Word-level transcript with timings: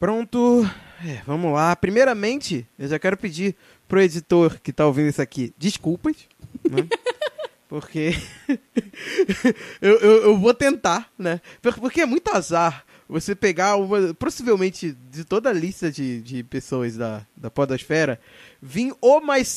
Pronto. 0.00 0.66
É, 1.06 1.20
vamos 1.26 1.52
lá. 1.52 1.76
Primeiramente, 1.76 2.66
eu 2.78 2.88
já 2.88 2.98
quero 2.98 3.18
pedir 3.18 3.54
pro 3.86 4.00
editor 4.00 4.58
que 4.62 4.72
tá 4.72 4.86
ouvindo 4.86 5.10
isso 5.10 5.20
aqui 5.20 5.52
desculpas, 5.58 6.16
né? 6.64 6.88
Porque 7.68 8.14
eu, 9.80 9.98
eu, 9.98 10.22
eu, 10.22 10.38
vou 10.38 10.54
tentar, 10.54 11.08
né? 11.16 11.40
Porque 11.60 12.00
é 12.00 12.06
muito 12.06 12.34
azar 12.34 12.84
você 13.06 13.34
pegar 13.34 13.76
uma. 13.76 14.14
Possivelmente 14.14 14.96
de 15.10 15.22
toda 15.22 15.50
a 15.50 15.52
lista 15.52 15.92
de, 15.92 16.22
de 16.22 16.42
pessoas 16.44 16.96
da, 16.96 17.24
da 17.36 17.50
Podosfera, 17.50 18.18
vir 18.60 18.94
o 19.02 19.20
mais 19.20 19.54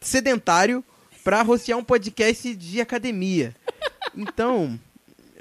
sedentário 0.00 0.82
pra 1.22 1.42
rostear 1.42 1.78
um 1.78 1.84
podcast 1.84 2.54
de 2.56 2.80
academia. 2.80 3.54
Então. 4.16 4.80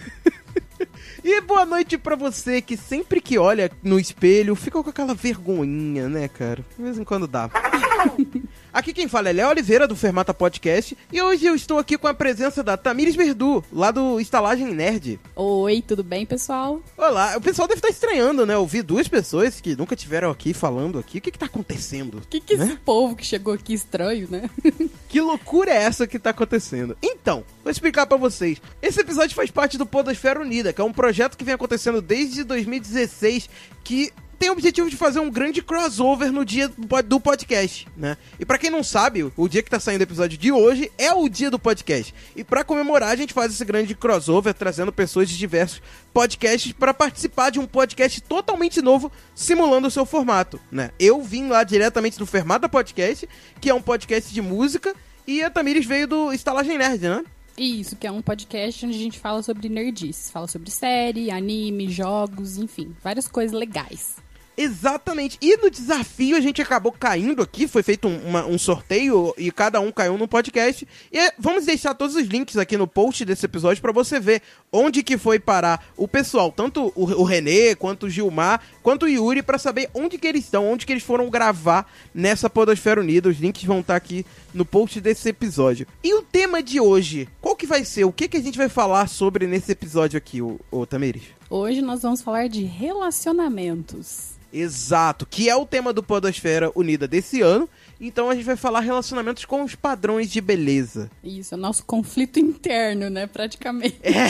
E 1.21 1.41
boa 1.41 1.65
noite 1.65 1.97
para 1.97 2.15
você 2.15 2.61
que 2.61 2.77
sempre 2.77 3.19
que 3.19 3.37
olha 3.37 3.69
no 3.83 3.99
espelho 3.99 4.55
fica 4.55 4.81
com 4.81 4.89
aquela 4.89 5.13
vergonhinha, 5.13 6.07
né, 6.07 6.29
cara? 6.29 6.63
De 6.77 6.81
vez 6.81 6.97
em 6.97 7.03
quando 7.03 7.27
dá. 7.27 7.49
Aqui 8.71 8.93
quem 8.93 9.07
fala 9.07 9.29
é 9.29 9.33
Léo 9.33 9.49
Oliveira, 9.49 9.87
do 9.87 9.95
Fermata 9.95 10.31
Podcast, 10.31 10.95
e 11.11 11.19
hoje 11.19 11.43
eu 11.43 11.55
estou 11.55 11.79
aqui 11.79 11.97
com 11.97 12.07
a 12.07 12.13
presença 12.13 12.61
da 12.61 12.77
Tamires 12.77 13.15
Verdu, 13.15 13.63
lá 13.73 13.89
do 13.89 14.19
Estalagem 14.19 14.67
Nerd. 14.75 15.19
Oi, 15.35 15.81
tudo 15.81 16.03
bem, 16.03 16.23
pessoal? 16.23 16.79
Olá, 16.95 17.35
o 17.35 17.41
pessoal 17.41 17.67
deve 17.67 17.79
estar 17.79 17.89
estranhando, 17.89 18.45
né? 18.45 18.55
Ouvir 18.55 18.83
duas 18.83 19.07
pessoas 19.07 19.59
que 19.59 19.75
nunca 19.75 19.95
tiveram 19.95 20.29
aqui 20.29 20.53
falando 20.53 20.99
aqui. 20.99 21.17
O 21.17 21.21
que 21.21 21.31
que 21.31 21.39
tá 21.39 21.47
acontecendo? 21.47 22.19
O 22.19 22.27
que 22.27 22.39
que 22.39 22.55
né? 22.57 22.65
esse 22.65 22.77
povo 22.77 23.15
que 23.15 23.25
chegou 23.25 23.55
aqui 23.55 23.73
estranho, 23.73 24.27
né? 24.29 24.47
que 25.09 25.19
loucura 25.19 25.71
é 25.71 25.77
essa 25.77 26.05
que 26.05 26.19
tá 26.19 26.29
acontecendo? 26.29 26.95
Então, 27.01 27.43
vou 27.63 27.71
explicar 27.71 28.05
para 28.05 28.17
vocês. 28.17 28.61
Esse 28.83 29.01
episódio 29.01 29.35
faz 29.35 29.49
parte 29.49 29.79
do 29.79 29.85
Podosfera 29.85 30.39
Unida, 30.39 30.71
que 30.71 30.79
é 30.79 30.83
um 30.83 30.93
projeto 30.93 31.35
que 31.35 31.43
vem 31.43 31.55
acontecendo 31.55 32.03
desde 32.03 32.43
2016, 32.43 33.49
que 33.83 34.13
tem 34.39 34.49
o 34.49 34.53
objetivo 34.53 34.89
de 34.89 34.95
fazer 34.95 35.19
um 35.19 35.29
grande 35.29 35.61
crossover 35.61 36.31
no 36.31 36.45
dia 36.45 36.71
do 37.05 37.19
podcast, 37.19 37.85
né? 37.97 38.17
E 38.39 38.45
para 38.45 38.57
quem 38.57 38.69
não 38.69 38.81
sabe, 38.81 39.29
o 39.35 39.47
dia 39.49 39.61
que 39.61 39.69
tá 39.69 39.81
saindo 39.81 39.99
o 39.99 40.03
episódio 40.03 40.37
de 40.37 40.49
hoje 40.49 40.89
é 40.97 41.13
o 41.13 41.27
dia 41.27 41.51
do 41.51 41.59
podcast. 41.59 42.15
E 42.37 42.43
para 42.43 42.63
comemorar, 42.63 43.09
a 43.09 43.15
gente 43.17 43.33
faz 43.33 43.51
esse 43.51 43.65
grande 43.65 43.93
crossover 43.93 44.53
trazendo 44.53 44.93
pessoas 44.93 45.27
de 45.27 45.37
diversos 45.37 45.81
podcasts 46.13 46.71
para 46.71 46.93
participar 46.93 47.49
de 47.49 47.59
um 47.59 47.67
podcast 47.67 48.21
totalmente 48.21 48.81
novo, 48.81 49.11
simulando 49.35 49.89
o 49.89 49.91
seu 49.91 50.05
formato, 50.05 50.57
né? 50.71 50.91
Eu 50.97 51.21
vim 51.21 51.49
lá 51.49 51.65
diretamente 51.65 52.17
do 52.17 52.25
Fermata 52.25 52.69
Podcast, 52.69 53.27
que 53.59 53.69
é 53.69 53.73
um 53.73 53.81
podcast 53.81 54.33
de 54.33 54.41
música, 54.41 54.95
e 55.27 55.43
a 55.43 55.49
Tamires 55.49 55.85
veio 55.85 56.07
do 56.07 56.31
Estalagem 56.31 56.77
Nerd, 56.77 57.03
né? 57.03 57.25
Isso, 57.57 57.97
que 57.97 58.07
é 58.07 58.11
um 58.11 58.21
podcast 58.21 58.85
onde 58.85 58.95
a 58.95 58.99
gente 58.99 59.19
fala 59.19 59.43
sobre 59.43 59.67
nerdices. 59.67 60.31
Fala 60.31 60.47
sobre 60.47 60.71
série, 60.71 61.29
anime, 61.29 61.89
jogos, 61.89 62.57
enfim, 62.57 62.95
várias 63.03 63.27
coisas 63.27 63.51
legais. 63.51 64.15
Exatamente. 64.61 65.37
E 65.41 65.55
no 65.55 65.71
desafio 65.71 66.35
a 66.35 66.41
gente 66.41 66.61
acabou 66.61 66.91
caindo 66.91 67.41
aqui, 67.41 67.65
foi 67.65 67.81
feito 67.81 68.09
um, 68.09 68.17
uma, 68.27 68.45
um 68.45 68.59
sorteio 68.59 69.33
e 69.37 69.49
cada 69.51 69.79
um 69.79 69.89
caiu 69.89 70.17
no 70.17 70.27
podcast. 70.27 70.85
E 71.09 71.17
é, 71.17 71.31
vamos 71.39 71.65
deixar 71.65 71.93
todos 71.93 72.13
os 72.17 72.27
links 72.27 72.57
aqui 72.57 72.75
no 72.75 72.85
post 72.85 73.23
desse 73.23 73.45
episódio 73.45 73.81
para 73.81 73.93
você 73.93 74.19
ver 74.19 74.41
onde 74.69 75.01
que 75.01 75.17
foi 75.17 75.39
parar 75.39 75.87
o 75.95 76.09
pessoal, 76.09 76.51
tanto 76.51 76.91
o, 76.93 77.03
o 77.05 77.23
Renê, 77.23 77.73
quanto 77.73 78.07
o 78.07 78.09
Gilmar, 78.09 78.61
quanto 78.83 79.03
o 79.03 79.07
Yuri, 79.07 79.41
para 79.41 79.57
saber 79.57 79.89
onde 79.93 80.17
que 80.17 80.27
eles 80.27 80.43
estão, 80.43 80.69
onde 80.69 80.85
que 80.85 80.91
eles 80.91 81.03
foram 81.03 81.29
gravar 81.29 81.89
nessa 82.13 82.49
Podosfera 82.49 82.99
Unida. 82.99 83.29
Os 83.29 83.39
links 83.39 83.63
vão 83.63 83.79
estar 83.79 83.93
tá 83.93 83.97
aqui 83.97 84.25
no 84.53 84.65
post 84.65 84.99
desse 84.99 85.29
episódio. 85.29 85.87
E 86.03 86.13
o 86.13 86.21
tema 86.21 86.61
de 86.61 86.81
hoje, 86.81 87.29
qual 87.39 87.55
que 87.55 87.65
vai 87.65 87.85
ser? 87.85 88.03
O 88.03 88.11
que 88.11 88.27
que 88.27 88.35
a 88.35 88.41
gente 88.41 88.57
vai 88.57 88.67
falar 88.67 89.07
sobre 89.07 89.47
nesse 89.47 89.71
episódio 89.71 90.17
aqui, 90.17 90.41
o, 90.41 90.59
o 90.69 90.85
Tamires? 90.85 91.38
Hoje 91.49 91.81
nós 91.81 92.03
vamos 92.03 92.21
falar 92.21 92.47
de 92.47 92.63
relacionamentos. 92.63 94.37
Exato, 94.53 95.25
que 95.25 95.49
é 95.49 95.55
o 95.55 95.65
tema 95.65 95.91
do 95.91 96.03
Podosfera 96.03 96.71
Unida 96.75 97.07
desse 97.07 97.41
ano. 97.41 97.67
Então 97.99 98.29
a 98.29 98.35
gente 98.35 98.45
vai 98.45 98.55
falar 98.55 98.81
relacionamentos 98.81 99.45
com 99.45 99.63
os 99.63 99.73
padrões 99.73 100.29
de 100.29 100.39
beleza. 100.39 101.09
Isso, 101.23 101.55
é 101.55 101.57
o 101.57 101.59
nosso 101.59 101.83
conflito 101.85 102.39
interno, 102.39 103.09
né? 103.09 103.25
Praticamente. 103.25 103.99
É, 104.03 104.27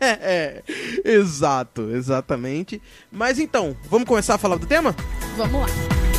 é, 0.00 0.62
exato, 1.02 1.90
exatamente. 1.92 2.80
Mas 3.10 3.38
então, 3.38 3.74
vamos 3.88 4.06
começar 4.06 4.34
a 4.34 4.38
falar 4.38 4.56
do 4.56 4.66
tema? 4.66 4.94
Vamos 5.36 5.62
lá. 5.62 6.09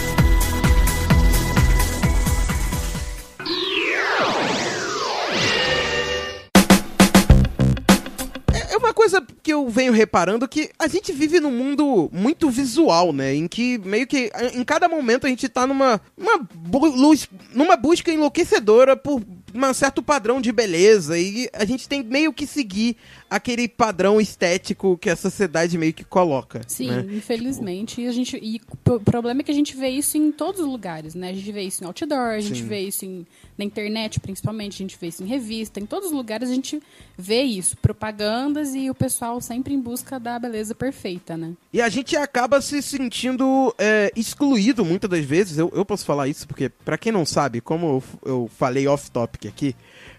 Que 9.41 9.51
eu 9.51 9.67
venho 9.69 9.93
reparando 9.93 10.47
que 10.47 10.69
a 10.77 10.87
gente 10.87 11.11
vive 11.11 11.39
num 11.39 11.51
mundo 11.51 12.09
muito 12.13 12.49
visual, 12.49 13.11
né? 13.11 13.33
Em 13.33 13.47
que 13.47 13.77
meio 13.79 14.05
que 14.05 14.31
em 14.53 14.63
cada 14.63 14.87
momento 14.87 15.25
a 15.25 15.29
gente 15.29 15.49
tá 15.49 15.65
numa 15.65 15.99
uma 16.17 16.47
luz, 16.87 17.27
numa 17.53 17.75
busca 17.75 18.11
enlouquecedora 18.11 18.95
por 18.95 19.21
um 19.53 19.73
certo 19.73 20.01
padrão 20.01 20.39
de 20.39 20.51
beleza 20.51 21.17
e 21.17 21.49
a 21.53 21.65
gente 21.65 21.87
tem 21.87 22.03
meio 22.03 22.31
que 22.31 22.47
seguir 22.47 22.97
aquele 23.31 23.65
padrão 23.65 24.19
estético 24.19 24.97
que 24.97 25.09
a 25.09 25.15
sociedade 25.15 25.77
meio 25.77 25.93
que 25.93 26.03
coloca. 26.03 26.59
Sim, 26.67 26.91
né? 26.91 27.05
infelizmente. 27.15 27.95
Tipo... 27.95 28.01
E, 28.01 28.07
a 28.07 28.11
gente, 28.11 28.39
e 28.43 28.61
o 28.85 28.99
problema 28.99 29.39
é 29.39 29.43
que 29.45 29.51
a 29.51 29.53
gente 29.53 29.73
vê 29.73 29.87
isso 29.87 30.17
em 30.17 30.33
todos 30.33 30.59
os 30.59 30.67
lugares, 30.67 31.15
né? 31.15 31.29
A 31.29 31.33
gente 31.33 31.49
vê 31.49 31.61
isso 31.61 31.81
em 31.81 31.87
outdoor, 31.87 32.31
a 32.31 32.39
gente 32.41 32.59
Sim. 32.59 32.67
vê 32.67 32.81
isso 32.81 33.05
em, 33.05 33.25
na 33.57 33.63
internet, 33.63 34.19
principalmente, 34.19 34.73
a 34.73 34.77
gente 34.79 34.97
vê 34.99 35.07
isso 35.07 35.23
em 35.23 35.27
revista, 35.27 35.79
em 35.79 35.85
todos 35.85 36.07
os 36.07 36.13
lugares 36.13 36.49
a 36.49 36.53
gente 36.53 36.83
vê 37.17 37.41
isso. 37.41 37.77
Propagandas 37.77 38.75
e 38.75 38.89
o 38.89 38.95
pessoal 38.95 39.39
sempre 39.39 39.73
em 39.73 39.79
busca 39.79 40.19
da 40.19 40.37
beleza 40.37 40.75
perfeita, 40.75 41.37
né? 41.37 41.53
E 41.71 41.81
a 41.81 41.87
gente 41.87 42.17
acaba 42.17 42.59
se 42.59 42.81
sentindo 42.81 43.73
é, 43.77 44.11
excluído 44.13 44.83
muitas 44.83 45.09
das 45.09 45.23
vezes. 45.23 45.57
Eu, 45.57 45.71
eu 45.73 45.85
posso 45.85 46.05
falar 46.05 46.27
isso 46.27 46.45
porque, 46.45 46.67
para 46.67 46.97
quem 46.97 47.13
não 47.13 47.25
sabe, 47.25 47.61
como 47.61 48.03
eu, 48.25 48.29
eu 48.29 48.51
falei 48.57 48.89
off-topic 48.89 49.45
aqui, 49.45 49.73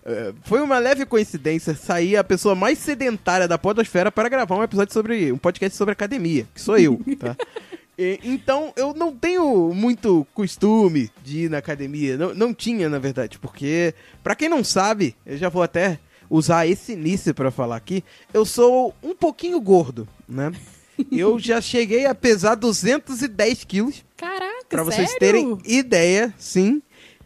é, 0.05 0.33
foi 0.45 0.63
uma 0.63 0.79
leve 0.79 1.05
coincidência 1.05 1.75
sair 1.75 2.17
a 2.17 2.25
pessoa 2.25 2.55
mais 2.55 2.79
sedentária 2.79 3.02
da 3.49 3.59
podosfera 3.59 4.11
para 4.13 4.29
gravar 4.29 4.57
um 4.57 4.63
episódio 4.63 4.93
sobre 4.93 5.33
um 5.33 5.39
podcast 5.39 5.77
sobre 5.77 5.93
academia, 5.93 6.47
que 6.55 6.61
sou 6.61 6.79
eu, 6.79 7.01
tá? 7.19 7.37
E, 7.99 8.19
então 8.25 8.73
eu 8.75 8.95
não 8.95 9.15
tenho 9.15 9.71
muito 9.75 10.27
costume 10.33 11.11
de 11.23 11.41
ir 11.41 11.51
na 11.51 11.59
academia, 11.59 12.17
não, 12.17 12.35
não 12.35 12.55
tinha 12.55 12.89
na 12.89 12.99
verdade, 12.99 13.39
porque 13.39 13.93
para 14.25 14.35
quem 14.35 14.49
não 14.49 14.65
sabe, 14.65 15.15
eu 15.27 15.37
já 15.37 15.51
vou 15.51 15.63
até 15.63 15.99
usar 16.31 16.67
esse 16.67 16.93
início 16.95 17.35
para 17.35 17.51
falar 17.51 17.77
aqui, 17.77 18.03
eu 18.33 18.47
sou 18.47 18.95
um 19.03 19.15
pouquinho 19.15 19.61
gordo, 19.61 20.09
né? 20.27 20.51
Eu 21.13 21.39
já 21.39 21.61
cheguei 21.61 22.07
a 22.07 22.15
pesar 22.15 22.55
210 22.55 23.65
quilos. 23.65 24.05
Caraca, 24.17 24.67
Pra 24.69 24.83
vocês 24.85 25.11
sério? 25.11 25.19
terem 25.19 25.59
ideia, 25.65 26.33
sim. 26.39 26.81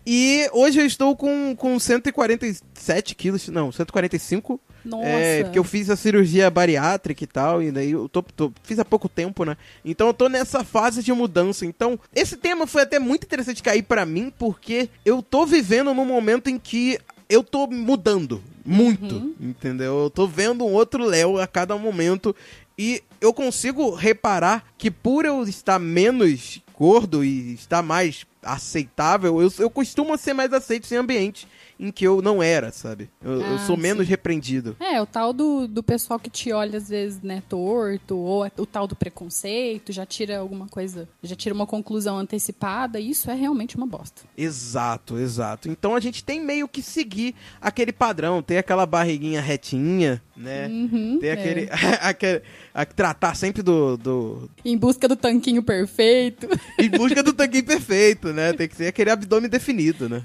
E 0.06 0.48
hoje 0.52 0.80
eu 0.80 0.86
estou 0.86 1.16
com, 1.16 1.54
com 1.56 1.78
147 1.78 3.14
quilos, 3.14 3.48
não, 3.48 3.70
145. 3.72 4.60
Nossa. 4.86 5.06
É, 5.06 5.42
porque 5.42 5.58
eu 5.58 5.64
fiz 5.64 5.90
a 5.90 5.96
cirurgia 5.96 6.48
bariátrica 6.48 7.24
e 7.24 7.26
tal, 7.26 7.62
e 7.62 7.70
daí 7.70 7.90
eu 7.90 8.08
tô, 8.08 8.22
tô, 8.22 8.52
fiz 8.62 8.78
há 8.78 8.84
pouco 8.84 9.08
tempo, 9.08 9.44
né? 9.44 9.56
Então 9.84 10.06
eu 10.06 10.14
tô 10.14 10.28
nessa 10.28 10.62
fase 10.64 11.02
de 11.02 11.12
mudança. 11.12 11.66
Então, 11.66 11.98
esse 12.14 12.36
tema 12.36 12.66
foi 12.66 12.82
até 12.82 12.98
muito 12.98 13.24
interessante 13.24 13.62
cair 13.62 13.82
para 13.82 14.06
mim, 14.06 14.32
porque 14.38 14.88
eu 15.04 15.22
tô 15.22 15.44
vivendo 15.44 15.92
num 15.92 16.04
momento 16.04 16.48
em 16.48 16.58
que 16.58 16.98
eu 17.28 17.42
tô 17.42 17.66
mudando 17.66 18.40
Muito, 18.64 19.34
entendeu? 19.40 20.04
Eu 20.04 20.10
tô 20.10 20.26
vendo 20.26 20.64
um 20.64 20.72
outro 20.72 21.04
Léo 21.04 21.40
a 21.40 21.46
cada 21.46 21.76
momento 21.76 22.34
e 22.78 23.02
eu 23.20 23.32
consigo 23.32 23.94
reparar 23.94 24.64
que 24.78 24.90
por 24.90 25.24
eu 25.24 25.42
estar 25.44 25.78
menos 25.78 26.60
gordo 26.78 27.24
e 27.24 27.54
estar 27.54 27.82
mais 27.82 28.26
aceitável, 28.46 29.40
eu, 29.42 29.52
eu 29.58 29.68
costumo 29.70 30.16
ser 30.16 30.32
mais 30.32 30.52
aceito 30.52 30.90
em 30.92 30.96
ambiente 30.96 31.46
em 31.78 31.90
que 31.92 32.06
eu 32.06 32.22
não 32.22 32.42
era, 32.42 32.72
sabe? 32.72 33.10
Eu, 33.22 33.32
eu 33.42 33.54
Ah, 33.56 33.66
sou 33.66 33.76
menos 33.76 34.04
sim. 34.06 34.10
repreendido. 34.10 34.74
É, 34.80 34.98
o 35.02 35.04
tal 35.04 35.34
do, 35.34 35.68
do 35.68 35.82
pessoal 35.82 36.18
que 36.18 36.30
te 36.30 36.50
olha 36.50 36.78
às 36.78 36.88
vezes, 36.88 37.20
né, 37.20 37.42
torto, 37.50 38.16
ou 38.16 38.46
o 38.56 38.64
tal 38.64 38.86
do 38.86 38.96
preconceito, 38.96 39.92
já 39.92 40.06
tira 40.06 40.38
alguma 40.38 40.66
coisa, 40.68 41.06
já 41.22 41.36
tira 41.36 41.54
uma 41.54 41.66
conclusão 41.66 42.16
antecipada, 42.18 42.98
isso 42.98 43.30
é 43.30 43.34
realmente 43.34 43.76
uma 43.76 43.86
bosta. 43.86 44.22
Exato, 44.38 45.18
exato. 45.18 45.68
Então 45.68 45.94
a 45.94 46.00
gente 46.00 46.24
tem 46.24 46.40
meio 46.40 46.66
que 46.66 46.80
seguir 46.80 47.34
aquele 47.60 47.92
padrão, 47.92 48.40
ter 48.42 48.56
aquela 48.56 48.86
barriguinha 48.86 49.42
retinha, 49.42 50.22
né? 50.34 50.68
Uhum, 50.68 51.18
ter 51.20 51.26
é. 51.26 51.32
aquele, 51.32 51.68
aquele 52.00 52.42
a, 52.72 52.86
tratar 52.86 53.34
sempre 53.34 53.62
do, 53.62 53.98
do 53.98 54.50
Em 54.64 54.78
busca 54.78 55.06
do 55.06 55.16
tanquinho 55.16 55.62
perfeito. 55.62 56.48
em 56.78 56.88
busca 56.88 57.22
do 57.22 57.34
tanquinho 57.34 57.64
perfeito, 57.66 58.32
né? 58.36 58.52
Tem 58.52 58.68
que 58.68 58.76
ser 58.76 58.86
aquele 58.86 59.10
abdômen 59.10 59.50
definido, 59.50 60.08
né? 60.08 60.22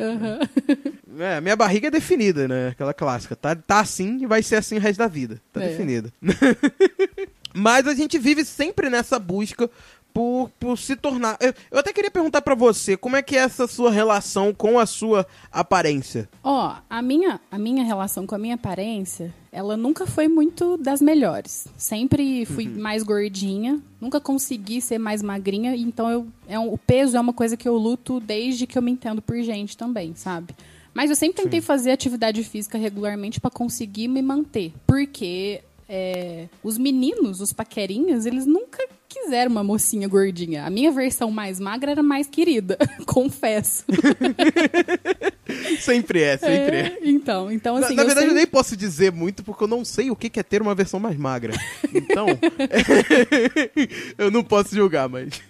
É, 1.19 1.41
minha 1.41 1.55
barriga 1.55 1.87
é 1.87 1.91
definida, 1.91 2.47
né? 2.47 2.67
Aquela 2.69 2.93
clássica. 2.93 3.35
Tá, 3.35 3.55
tá 3.55 3.79
assim 3.79 4.19
e 4.21 4.27
vai 4.27 4.43
ser 4.43 4.57
assim 4.57 4.77
o 4.77 4.79
resto 4.79 4.99
da 4.99 5.07
vida. 5.07 5.41
Tá 5.51 5.63
É. 5.63 5.69
definida. 5.69 6.11
Mas 7.53 7.85
a 7.87 7.93
gente 7.93 8.17
vive 8.17 8.45
sempre 8.45 8.89
nessa 8.89 9.19
busca 9.19 9.69
por, 10.13 10.49
por 10.59 10.77
se 10.77 10.95
tornar. 10.95 11.37
Eu, 11.39 11.53
eu 11.71 11.79
até 11.79 11.91
queria 11.93 12.11
perguntar 12.11 12.41
pra 12.41 12.55
você, 12.55 12.95
como 12.97 13.15
é 13.15 13.21
que 13.21 13.35
é 13.35 13.39
essa 13.39 13.67
sua 13.67 13.91
relação 13.91 14.53
com 14.53 14.77
a 14.79 14.85
sua 14.85 15.25
aparência? 15.51 16.29
Ó, 16.43 16.75
a 16.89 17.01
minha, 17.01 17.39
a 17.51 17.57
minha 17.57 17.83
relação 17.83 18.25
com 18.25 18.33
a 18.33 18.37
minha 18.37 18.55
aparência, 18.55 19.33
ela 19.51 19.75
nunca 19.77 20.05
foi 20.07 20.27
muito 20.27 20.77
das 20.77 21.01
melhores. 21.01 21.67
Sempre 21.77 22.45
fui 22.45 22.67
mais 22.67 23.03
gordinha, 23.03 23.81
nunca 23.99 24.19
consegui 24.19 24.81
ser 24.81 24.97
mais 24.97 25.21
magrinha, 25.21 25.75
então 25.75 26.09
eu, 26.09 26.27
é 26.47 26.57
um- 26.57 26.73
o 26.73 26.77
peso 26.77 27.15
é 27.15 27.19
uma 27.19 27.33
coisa 27.33 27.55
que 27.55 27.67
eu 27.67 27.75
luto 27.77 28.19
desde 28.19 28.65
que 28.65 28.77
eu 28.77 28.81
me 28.81 28.91
entendo 28.91 29.21
por 29.21 29.39
gente 29.41 29.77
também, 29.77 30.15
sabe? 30.15 30.53
Mas 30.93 31.09
eu 31.09 31.15
sempre 31.15 31.41
tentei 31.43 31.61
fazer 31.61 31.91
atividade 31.91 32.43
física 32.43 32.77
regularmente 32.77 33.39
pra 33.39 33.49
conseguir 33.49 34.07
me 34.09 34.21
manter, 34.21 34.73
porque 34.85 35.61
é, 35.93 36.47
os 36.63 36.77
meninos, 36.77 37.41
os 37.41 37.51
paquerinhas, 37.51 38.25
eles 38.25 38.45
nunca 38.45 38.81
quiseram 39.11 39.51
uma 39.51 39.63
mocinha 39.63 40.07
gordinha. 40.07 40.65
A 40.65 40.69
minha 40.69 40.91
versão 40.91 41.29
mais 41.29 41.59
magra 41.59 41.91
era 41.91 42.03
mais 42.03 42.27
querida, 42.27 42.77
confesso. 43.05 43.83
Sempre 45.80 46.21
é, 46.21 46.38
sempre 46.38 46.75
é. 46.75 46.80
É, 46.88 47.00
então, 47.03 47.51
então 47.51 47.80
Na, 47.80 47.86
assim, 47.86 47.95
na 47.95 48.03
eu 48.03 48.07
verdade, 48.07 48.27
eu 48.27 48.33
nem 48.33 48.48
posso 48.48 48.75
dizer 48.77 49.12
muito 49.12 49.44
porque 49.44 49.63
eu 49.63 49.68
não 49.68 49.83
sei 49.83 50.12
o 50.12 50.15
que 50.15 50.30
que 50.30 50.39
é 50.39 50.44
ter 50.44 50.62
uma 50.62 50.75
versão 50.75 51.00
mais 51.00 51.18
magra. 51.18 51.53
Então, 51.94 52.25
eu 54.18 54.31
não 54.31 54.44
posso 54.44 54.74
julgar, 54.74 55.09
mas. 55.09 55.42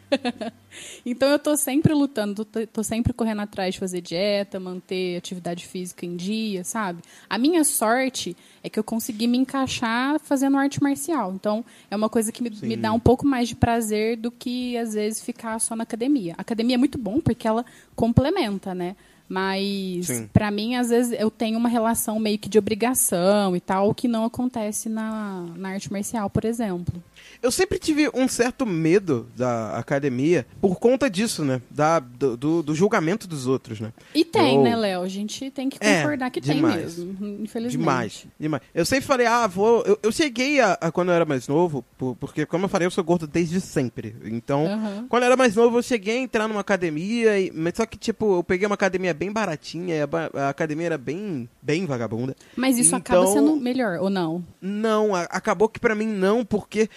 Então 1.06 1.30
eu 1.30 1.38
tô 1.38 1.56
sempre 1.56 1.94
lutando, 1.94 2.44
tô, 2.44 2.66
tô 2.66 2.84
sempre 2.84 3.14
correndo 3.14 3.42
atrás 3.42 3.76
de 3.76 3.80
fazer 3.80 4.02
dieta, 4.02 4.60
manter 4.60 5.18
atividade 5.18 5.68
física 5.68 6.06
em 6.06 6.16
dia, 6.16 6.64
sabe? 6.64 7.02
A 7.30 7.38
minha 7.38 7.64
sorte 7.64 8.36
é 8.64 8.70
que 8.70 8.80
eu 8.80 8.84
consegui 8.84 9.28
me 9.28 9.38
encaixar 9.38 10.20
fazendo 10.20 10.58
arte 10.58 10.82
marcial. 10.82 11.34
Então 11.34 11.64
é 11.90 11.96
uma 11.96 12.10
coisa 12.10 12.32
que 12.32 12.42
me, 12.42 12.50
me 12.62 12.76
dá 12.76 12.92
um 12.92 13.00
pouco 13.00 13.26
mais 13.26 13.50
de 13.50 13.56
prazer 13.56 14.18
do 14.18 14.32
que 14.32 14.78
às 14.78 14.94
vezes 14.94 15.24
ficar 15.24 15.60
só 15.60 15.76
na 15.76 15.84
academia. 15.84 16.34
A 16.38 16.42
academia 16.42 16.76
é 16.76 16.78
muito 16.78 16.98
bom 16.98 17.20
porque 17.20 17.48
ela 17.48 17.66
complementa, 17.96 18.74
né? 18.74 18.96
Mas 19.32 20.28
pra 20.34 20.52
mim 20.52 20.76
às 20.76 20.90
vezes 20.90 21.18
eu 21.20 21.32
tenho 21.32 21.58
uma 21.58 21.70
relação 21.70 22.20
meio 22.20 22.38
que 22.38 22.50
de 22.50 22.60
obrigação 22.60 23.56
e 23.56 23.62
tal, 23.62 23.90
o 23.90 23.96
que 23.96 24.08
não 24.08 24.26
acontece 24.26 24.90
na, 24.90 25.46
na 25.56 25.70
arte 25.70 25.92
marcial, 25.92 26.30
por 26.30 26.44
exemplo. 26.44 27.02
Eu 27.42 27.52
sempre 27.52 27.80
tive 27.80 28.10
um 28.14 28.28
certo 28.28 28.66
medo 28.66 29.28
da 29.36 29.78
academia 29.78 30.46
por 30.60 30.78
conta 30.80 31.10
disso, 31.10 31.44
né? 31.46 31.62
Da, 31.70 32.00
do, 32.00 32.36
do- 32.36 32.64
do 32.64 32.76
julgamento 32.76 33.28
dos 33.28 33.48
outros, 33.48 33.80
né? 33.80 33.94
E 34.14 34.26
tem, 34.26 34.56
Eu- 34.56 34.64
né, 34.64 34.76
Léo? 34.76 35.02
A 35.04 35.08
gente 35.08 35.50
tem 35.50 35.70
que 35.70 35.78
É, 35.80 36.02
concordar 36.02 36.30
que 36.30 36.42
demais. 36.42 36.96
tem 36.96 37.06
mesmo, 37.06 37.38
infelizmente. 37.44 37.78
Demais, 37.80 38.28
demais. 38.40 38.64
Eu 38.76 38.86
sempre 38.86 39.06
falei, 39.06 39.28
ah, 39.28 39.48
vou. 39.48 39.82
Eu, 39.84 39.98
eu 40.04 40.12
cheguei 40.12 40.60
a, 40.60 40.74
a 40.74 40.92
quando 40.92 41.10
eu 41.10 41.16
era 41.16 41.26
mais 41.26 41.48
novo, 41.48 41.84
por- 41.98 42.16
porque, 42.16 42.46
como 42.46 42.66
eu 42.66 42.70
falei, 42.70 42.86
eu 42.86 42.92
sou 42.92 43.04
gordo 43.04 43.26
desde 43.28 43.62
sempre. 43.62 44.16
Então, 44.26 44.68
quando 45.10 45.24
eu 45.24 45.28
era 45.28 45.38
mais 45.38 45.56
novo, 45.56 45.78
eu 45.78 45.84
cheguei 45.84 46.18
a 46.18 46.22
entrar 46.22 46.48
numa 46.48 46.62
academia, 46.62 47.40
e- 47.40 47.52
mas 47.52 47.74
só 47.76 47.86
que, 47.86 47.98
tipo, 47.98 48.38
eu 48.38 48.44
peguei 48.44 48.68
uma 48.68 48.76
academia 48.76 49.14
bem 49.22 49.32
baratinha, 49.32 49.96
e 49.96 50.02
a, 50.02 50.50
academia 50.50 50.88
era 50.88 50.98
bem, 50.98 51.48
bem 51.62 51.86
vagabunda. 51.86 52.36
Mas 52.56 52.80
isso 52.80 52.96
acaba 52.96 53.22
Então- 53.22 53.34
sendo 53.34 53.56
melhor, 53.58 54.00
ou 54.00 54.10
não? 54.10 54.44
Não, 54.60 55.14
a- 55.14 55.22
acabou 55.30 55.70
que 55.70 55.80
pra 55.80 55.94
mim 55.94 56.08
não, 56.08 56.44
porque, 56.44 56.90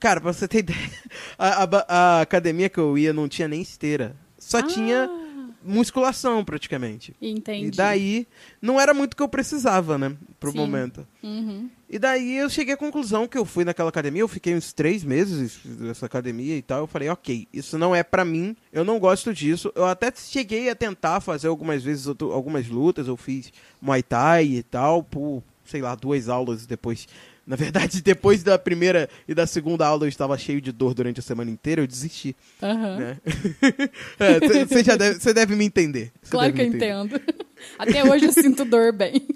cara, 0.00 0.20
pra 0.20 0.32
você 0.32 0.48
ter 0.48 0.58
ideia, 0.66 0.90
a, 1.38 1.62
a 1.62 1.68
a 1.88 2.20
academia 2.20 2.68
que 2.68 2.78
eu 2.78 2.98
ia 2.98 3.12
não 3.12 3.28
tinha 3.28 3.46
nem 3.46 3.62
esteira. 3.62 4.16
Só 4.36 4.60
tinha 4.60 5.08
musculação, 5.68 6.44
praticamente. 6.44 7.14
Entendi. 7.20 7.68
E 7.68 7.70
daí, 7.70 8.26
não 8.60 8.80
era 8.80 8.92
muito 8.94 9.12
o 9.12 9.16
que 9.16 9.22
eu 9.22 9.28
precisava, 9.28 9.96
né, 9.98 10.16
pro 10.40 10.50
Sim. 10.50 10.58
momento. 10.58 11.06
Uhum. 11.22 11.68
E 11.90 11.98
daí 11.98 12.36
eu 12.36 12.50
cheguei 12.50 12.74
à 12.74 12.76
conclusão 12.76 13.26
que 13.26 13.38
eu 13.38 13.44
fui 13.44 13.64
naquela 13.64 13.88
academia, 13.88 14.20
eu 14.22 14.28
fiquei 14.28 14.54
uns 14.54 14.72
três 14.72 15.02
meses 15.04 15.58
nessa 15.64 16.06
academia 16.06 16.56
e 16.56 16.62
tal. 16.62 16.80
Eu 16.80 16.86
falei, 16.86 17.08
ok, 17.08 17.46
isso 17.52 17.78
não 17.78 17.94
é 17.94 18.02
pra 18.02 18.24
mim, 18.24 18.54
eu 18.72 18.84
não 18.84 18.98
gosto 18.98 19.32
disso. 19.32 19.72
Eu 19.74 19.86
até 19.86 20.12
cheguei 20.14 20.68
a 20.68 20.74
tentar 20.74 21.20
fazer 21.20 21.48
algumas 21.48 21.82
vezes 21.82 22.06
outro- 22.06 22.32
algumas 22.32 22.68
lutas, 22.68 23.06
eu 23.08 23.16
fiz 23.16 23.52
Muay 23.80 24.02
Thai 24.02 24.44
e 24.46 24.62
tal, 24.62 25.02
por, 25.02 25.42
sei 25.64 25.80
lá, 25.80 25.94
duas 25.94 26.28
aulas 26.28 26.66
depois. 26.66 27.06
Na 27.48 27.56
verdade, 27.56 28.02
depois 28.04 28.42
da 28.42 28.58
primeira 28.58 29.08
e 29.26 29.34
da 29.34 29.46
segunda 29.46 29.86
aula 29.86 30.04
eu 30.04 30.08
estava 30.08 30.36
cheio 30.36 30.60
de 30.60 30.70
dor 30.70 30.92
durante 30.92 31.18
a 31.18 31.22
semana 31.22 31.50
inteira, 31.50 31.80
eu 31.80 31.86
desisti. 31.86 32.36
Aham. 32.62 32.96
Né? 32.98 33.16
Você 34.68 34.84
já 34.84 34.96
deve, 34.96 35.18
cê 35.18 35.32
deve 35.32 35.56
me 35.56 35.64
entender. 35.64 36.12
Cê 36.22 36.30
Claro 36.30 36.52
deve 36.52 36.68
que 36.68 36.74
eu 36.74 36.76
entendo. 36.76 37.20
Até 37.78 38.04
hoje 38.04 38.26
eu 38.26 38.32
sinto 38.32 38.66
dor 38.66 38.92
bem. 38.92 39.26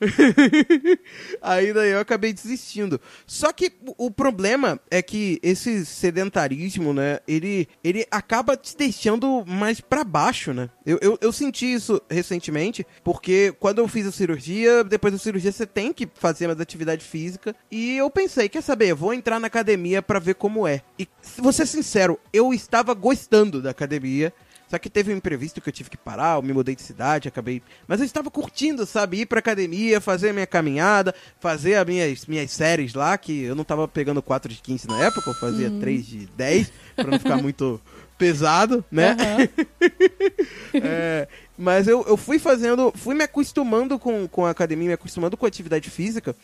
Aí 1.40 1.72
daí 1.72 1.90
eu 1.90 2.00
acabei 2.00 2.32
desistindo. 2.32 3.00
Só 3.26 3.52
que 3.52 3.72
o 3.96 4.10
problema 4.10 4.80
é 4.90 5.00
que 5.00 5.38
esse 5.42 5.86
sedentarismo, 5.86 6.92
né, 6.92 7.20
ele, 7.26 7.68
ele 7.82 8.06
acaba 8.10 8.56
te 8.56 8.76
deixando 8.76 9.44
mais 9.46 9.80
pra 9.80 10.04
baixo, 10.04 10.52
né? 10.52 10.68
Eu, 10.84 10.98
eu, 11.00 11.18
eu 11.20 11.32
senti 11.32 11.72
isso 11.72 12.00
recentemente, 12.08 12.86
porque 13.02 13.54
quando 13.58 13.78
eu 13.78 13.88
fiz 13.88 14.06
a 14.06 14.12
cirurgia, 14.12 14.84
depois 14.84 15.12
da 15.12 15.18
cirurgia 15.18 15.50
você 15.52 15.66
tem 15.66 15.92
que 15.92 16.08
fazer 16.14 16.46
mais 16.46 16.60
atividade 16.60 17.04
física, 17.04 17.54
e 17.70 17.96
eu 17.96 18.10
pensei, 18.10 18.48
quer 18.48 18.62
saber, 18.62 18.94
vou 18.94 19.14
entrar 19.14 19.40
na 19.40 19.46
academia 19.46 20.02
pra 20.02 20.18
ver 20.18 20.34
como 20.34 20.66
é. 20.66 20.82
E 20.98 21.08
vou 21.38 21.52
ser 21.52 21.66
sincero, 21.66 22.18
eu 22.32 22.52
estava 22.52 22.94
gostando 22.94 23.62
da 23.62 23.70
academia, 23.70 24.32
só 24.68 24.78
que 24.78 24.90
teve 24.90 25.12
um 25.12 25.16
imprevisto 25.16 25.60
que 25.60 25.68
eu 25.68 25.72
tive 25.72 25.90
que 25.90 25.96
parar, 25.96 26.36
eu 26.36 26.42
me 26.42 26.52
mudei 26.52 26.74
de 26.74 26.82
cidade, 26.82 27.28
acabei. 27.28 27.62
Mas 27.86 28.00
eu 28.00 28.06
estava 28.06 28.30
curtindo, 28.30 28.84
sabe? 28.84 29.20
Ir 29.20 29.26
pra 29.26 29.38
academia, 29.38 30.00
fazer 30.00 30.30
a 30.30 30.32
minha 30.32 30.46
caminhada, 30.46 31.14
fazer 31.40 31.76
as 31.76 31.86
minhas, 31.86 32.26
minhas 32.26 32.50
séries 32.50 32.92
lá, 32.94 33.16
que 33.16 33.44
eu 33.44 33.54
não 33.54 33.64
tava 33.64 33.86
pegando 33.86 34.20
4 34.20 34.52
de 34.52 34.60
15 34.60 34.88
na 34.88 35.04
época, 35.04 35.30
eu 35.30 35.34
fazia 35.34 35.70
3 35.70 36.06
de 36.06 36.26
10, 36.36 36.72
pra 36.96 37.04
não 37.04 37.18
ficar 37.18 37.36
muito 37.36 37.80
pesado, 38.18 38.84
né? 38.90 39.16
É, 40.74 41.26
mas 41.56 41.88
eu, 41.88 42.04
eu 42.06 42.18
fui 42.18 42.38
fazendo, 42.38 42.92
fui 42.94 43.14
me 43.14 43.24
acostumando 43.24 43.98
com, 43.98 44.28
com 44.28 44.44
a 44.44 44.50
academia, 44.50 44.88
me 44.88 44.92
acostumando 44.92 45.34
com 45.34 45.46
a 45.46 45.48
atividade 45.48 45.88
física. 45.88 46.36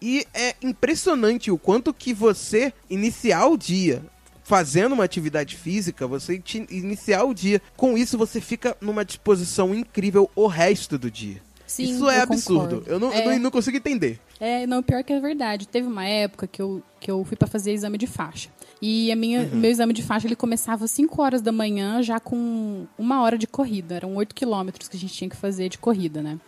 E 0.00 0.24
é 0.32 0.54
impressionante 0.62 1.50
o 1.50 1.58
quanto 1.58 1.92
que 1.92 2.14
você 2.14 2.72
iniciar 2.88 3.46
o 3.46 3.58
dia 3.58 4.00
fazendo 4.50 4.92
uma 4.94 5.04
atividade 5.04 5.54
física, 5.54 6.08
você 6.08 6.42
iniciar 6.70 7.22
o 7.22 7.32
dia, 7.32 7.62
com 7.76 7.96
isso 7.96 8.18
você 8.18 8.40
fica 8.40 8.76
numa 8.80 9.04
disposição 9.04 9.72
incrível 9.72 10.28
o 10.34 10.48
resto 10.48 10.98
do 10.98 11.08
dia. 11.08 11.40
Sim, 11.68 11.84
isso 11.84 12.10
é 12.10 12.18
eu 12.18 12.22
absurdo. 12.22 12.76
concordo. 12.78 12.90
Eu 12.90 12.98
não, 12.98 13.12
eu 13.12 13.30
É. 13.30 13.34
não, 13.34 13.38
não 13.44 13.50
consigo 13.52 13.76
entender. 13.76 14.18
É, 14.40 14.66
não, 14.66 14.82
pior 14.82 15.04
que 15.04 15.12
é 15.12 15.20
verdade. 15.20 15.68
Teve 15.68 15.86
uma 15.86 16.04
época 16.04 16.48
que 16.48 16.60
eu, 16.60 16.82
que 16.98 17.08
eu 17.08 17.24
fui 17.24 17.36
pra 17.36 17.46
fazer 17.46 17.72
exame 17.72 17.96
de 17.96 18.08
faixa. 18.08 18.48
E 18.82 19.12
a 19.12 19.14
minha, 19.14 19.42
Uhum. 19.42 19.60
meu 19.60 19.70
exame 19.70 19.92
de 19.92 20.02
faixa 20.02 20.26
ele 20.26 20.34
começava 20.34 20.84
às 20.84 20.90
5 20.90 21.22
horas 21.22 21.40
da 21.40 21.52
manhã, 21.52 22.02
já 22.02 22.18
com 22.18 22.86
uma 22.98 23.22
hora 23.22 23.38
de 23.38 23.46
corrida. 23.46 23.94
Eram 23.94 24.16
8 24.16 24.34
quilômetros 24.34 24.88
que 24.88 24.96
a 24.96 25.00
gente 25.00 25.14
tinha 25.14 25.30
que 25.30 25.36
fazer 25.36 25.68
de 25.68 25.78
corrida, 25.78 26.20
né? 26.20 26.40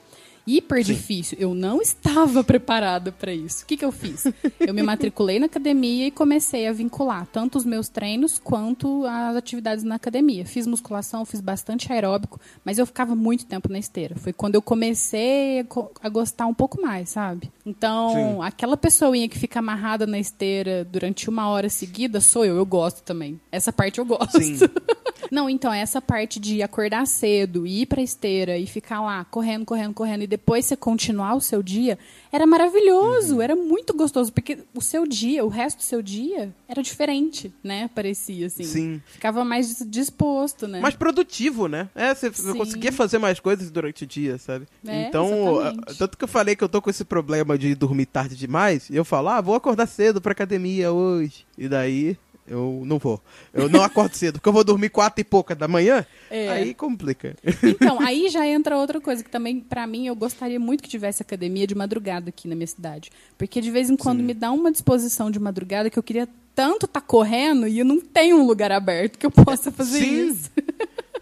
Hiper 0.47 0.83
difícil. 0.83 1.39
Eu 1.41 1.55
não 1.55 1.81
estava 1.81 2.43
preparada 2.45 3.13
para 3.13 3.33
isso. 3.33 3.65
O 3.65 3.67
que, 3.67 3.77
que 3.77 3.85
eu 3.85 3.93
fiz? 3.93 4.27
Eu 4.59 4.75
me 4.75 4.83
matriculei 4.83 5.39
na 5.39 5.47
academia 5.47 6.07
e 6.07 6.11
comecei 6.11 6.67
a 6.67 6.73
vincular 6.73 7.27
tanto 7.27 7.59
os 7.59 7.65
meus 7.65 7.89
treinos 7.89 8.39
quanto 8.39 9.05
as 9.07 9.37
atividades 9.37 9.85
na 9.85 9.97
academia. 9.97 10.45
Fiz 10.45 10.67
musculação, 10.67 11.25
fiz 11.25 11.41
bastante 11.41 11.93
aeróbico, 11.93 12.41
mas 12.65 12.79
eu 12.79 12.87
ficava 12.87 13.15
muito 13.15 13.47
tempo 13.47 13.71
na 13.71 13.79
esteira. 13.79 14.17
Foi 14.17 14.33
quando 14.33 14.55
eu 14.55 14.63
comecei 14.63 15.67
a 16.03 16.09
gostar 16.09 16.47
um 16.47 16.55
pouco 16.55 16.81
mais, 16.81 17.11
sabe? 17.11 17.51
Então, 17.65 18.43
aquela 18.43 18.77
pessoinha 18.77 19.29
que 19.29 19.39
fica 19.39 19.61
amarrada 19.61 20.07
na 20.07 20.19
esteira 20.19 20.85
durante 20.85 21.29
uma 21.29 21.49
hora 21.49 21.69
seguida 21.69 22.21
sou 22.21 22.45
eu. 22.45 22.57
Eu 22.57 22.67
gosto 22.67 23.03
também. 23.03 23.41
Essa 23.51 23.73
parte 23.73 23.99
eu 23.99 24.05
gosto. 24.05 24.41
Sim. 24.41 24.59
Não, 25.33 25.49
então, 25.49 25.73
essa 25.73 25.99
parte 25.99 26.39
de 26.39 26.63
acordar 26.63 27.07
cedo, 27.07 27.67
ir 27.67 27.87
pra 27.87 28.03
esteira 28.03 28.59
e 28.59 28.67
ficar 28.67 29.01
lá 29.01 29.25
correndo, 29.25 29.65
correndo, 29.65 29.95
correndo 29.95 30.23
e 30.25 30.27
depois 30.33 30.65
você 30.65 30.75
continuar 30.75 31.35
o 31.35 31.41
seu 31.43 31.63
dia, 31.63 31.99
era 32.33 32.47
maravilhoso, 32.47 33.35
Uhum. 33.35 33.43
era 33.43 33.55
muito 33.55 33.93
gostoso, 33.95 34.33
porque 34.33 34.61
o 34.75 34.81
seu 34.81 35.07
dia, 35.07 35.45
o 35.45 35.49
resto 35.49 35.77
do 35.79 35.83
seu 35.83 36.01
dia 36.01 36.55
era 36.67 36.83
diferente, 36.83 37.53
né? 37.63 37.91
Parecia 37.95 38.47
assim. 38.47 38.65
Sim. 38.65 39.03
Ficava 39.05 39.45
mais 39.45 39.85
disposto, 39.87 40.67
né? 40.67 40.81
mais 40.81 40.95
produtivo, 40.97 41.69
né? 41.69 41.91
É, 41.95 42.15
você 42.15 42.33
Sim. 42.33 42.55
conseguia 42.55 42.91
fazer 42.91 43.19
mais 43.19 43.39
coisas 43.39 43.71
durante 43.71 44.05
o 44.05 44.07
dia, 44.07 44.39
sabe? 44.39 44.67
É, 44.87 45.03
então, 45.03 45.61
exatamente. 45.61 45.99
tanto 45.99 46.17
que 46.17 46.25
eu 46.25 46.29
falei 46.29 46.57
que 46.57 46.65
eu 46.65 46.69
tô 46.69 46.81
com 46.81 46.89
esse 46.89 47.05
problema 47.05 47.59
de 47.59 47.75
dormir 47.75 48.07
tarde 48.07 48.35
demais, 48.35 48.89
e 48.89 48.97
eu 48.97 49.05
falo, 49.05 49.29
ah, 49.29 49.41
vou 49.43 49.55
acordar 49.55 49.87
cedo 49.87 50.19
pra 50.19 50.33
academia 50.33 50.91
hoje. 50.93 51.45
E 51.59 51.69
daí 51.69 52.17
eu 52.47 52.83
não 52.85 52.99
vou. 52.99 53.21
Eu 53.53 53.69
não 53.69 53.83
acordo 53.83 54.15
cedo, 54.15 54.35
porque 54.35 54.49
eu 54.49 54.53
vou 54.53 54.65
dormir 54.65 54.89
quatro 54.91 55.21
e 55.21 55.25
pouca 55.25 55.55
da 55.55 55.67
manhã, 55.69 56.05
É. 56.31 56.49
aí 56.49 56.75
complica. 56.75 57.37
Então, 57.63 58.01
aí 58.01 58.29
já 58.29 58.47
entra 58.47 58.77
outra 58.77 59.01
coisa 59.01 59.23
que 59.23 59.31
também, 59.31 59.61
pra 59.61 59.87
mim, 59.87 60.07
eu 60.07 60.15
gostaria 60.17 60.59
muito 60.61 60.83
que 60.83 60.89
tivesse 60.89 61.23
academia 61.23 61.67
de 61.67 61.75
madrugada 61.75 62.29
aqui 62.31 62.49
na 62.49 62.55
minha 62.55 62.67
cidade. 62.67 63.11
Porque 63.39 63.61
de 63.61 63.71
vez 63.71 63.89
em 63.91 63.97
quando 63.97 64.23
me 64.23 64.35
dá 64.35 64.51
uma 64.51 64.71
disposição 64.73 65.31
de 65.31 65.39
madrugada 65.39 65.89
que 65.91 65.99
eu 65.99 66.03
queria 66.03 66.29
tanto 66.55 66.85
estar 66.87 67.01
correndo 67.01 67.67
e 67.67 67.79
eu 67.79 67.85
não 67.85 67.99
tenho 68.01 68.37
um 68.37 68.47
lugar 68.47 68.71
aberto 68.73 69.19
que 69.19 69.25
eu 69.25 69.31
possa 69.31 69.71
fazer 69.73 70.01
Sim. 70.01 70.29
isso. 70.29 70.51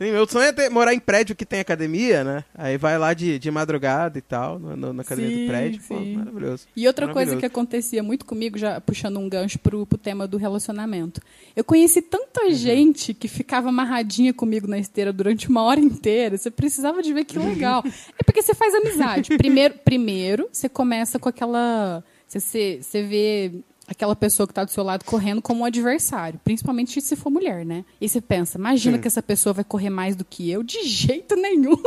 Meu 0.00 0.26
sonho 0.26 0.46
é 0.46 0.52
ter- 0.52 0.70
morar 0.70 0.94
em 0.94 0.98
prédio 0.98 1.36
que 1.36 1.44
tem 1.44 1.60
academia, 1.60 2.24
né? 2.24 2.44
Aí 2.54 2.78
vai 2.78 2.98
lá 2.98 3.12
de, 3.12 3.38
de 3.38 3.50
madrugada 3.50 4.18
e 4.18 4.22
tal, 4.22 4.58
no- 4.58 4.74
no- 4.74 4.92
na 4.94 5.02
academia 5.02 5.30
Sim, 5.36 5.42
do 5.44 5.48
prédio. 5.48 5.82
Pô, 5.86 5.94
maravilhoso. 6.00 6.66
E 6.74 6.86
outra 6.86 7.06
coisa 7.06 7.16
Maravilhoso. 7.32 7.40
que 7.40 7.46
acontecia 7.46 8.02
muito 8.02 8.24
comigo, 8.24 8.56
já 8.58 8.80
puxando 8.80 9.18
um 9.18 9.28
gancho 9.28 9.58
pro, 9.58 9.84
pro 9.84 9.98
tema 9.98 10.26
do 10.26 10.38
relacionamento. 10.38 11.20
Eu 11.54 11.62
conheci 11.64 12.00
tanta 12.00 12.44
Uhum. 12.44 12.50
gente 12.54 13.12
que 13.12 13.28
ficava 13.28 13.68
amarradinha 13.68 14.32
comigo 14.32 14.66
na 14.66 14.78
esteira 14.78 15.12
durante 15.12 15.48
uma 15.48 15.62
hora 15.62 15.78
inteira. 15.80 16.38
Você 16.38 16.50
precisava 16.50 17.02
de 17.02 17.12
ver 17.12 17.24
que 17.24 17.38
legal. 17.38 17.84
é 18.18 18.22
porque 18.24 18.40
você 18.40 18.54
faz 18.54 18.74
amizade. 18.74 19.28
Primeiro, 19.36 19.74
primeiro 19.84 20.48
você 20.50 20.68
começa 20.68 21.18
com 21.18 21.28
aquela. 21.28 22.02
Você, 22.26 22.78
você 22.80 23.02
vê 23.02 23.52
aquela 23.90 24.14
pessoa 24.14 24.46
que 24.46 24.52
está 24.52 24.62
do 24.62 24.70
seu 24.70 24.84
lado 24.84 25.04
correndo 25.04 25.42
como 25.42 25.62
um 25.62 25.64
adversário, 25.64 26.40
principalmente 26.44 27.00
se 27.00 27.16
for 27.16 27.28
mulher, 27.28 27.66
né? 27.66 27.84
E 28.00 28.08
você 28.08 28.20
pensa, 28.20 28.56
imagina 28.56 28.96
Sim. 28.96 29.02
que 29.02 29.08
essa 29.08 29.20
pessoa 29.22 29.52
vai 29.52 29.64
correr 29.64 29.90
mais 29.90 30.14
do 30.14 30.24
que 30.24 30.48
eu? 30.48 30.62
De 30.62 30.84
jeito 30.84 31.34
nenhum. 31.34 31.74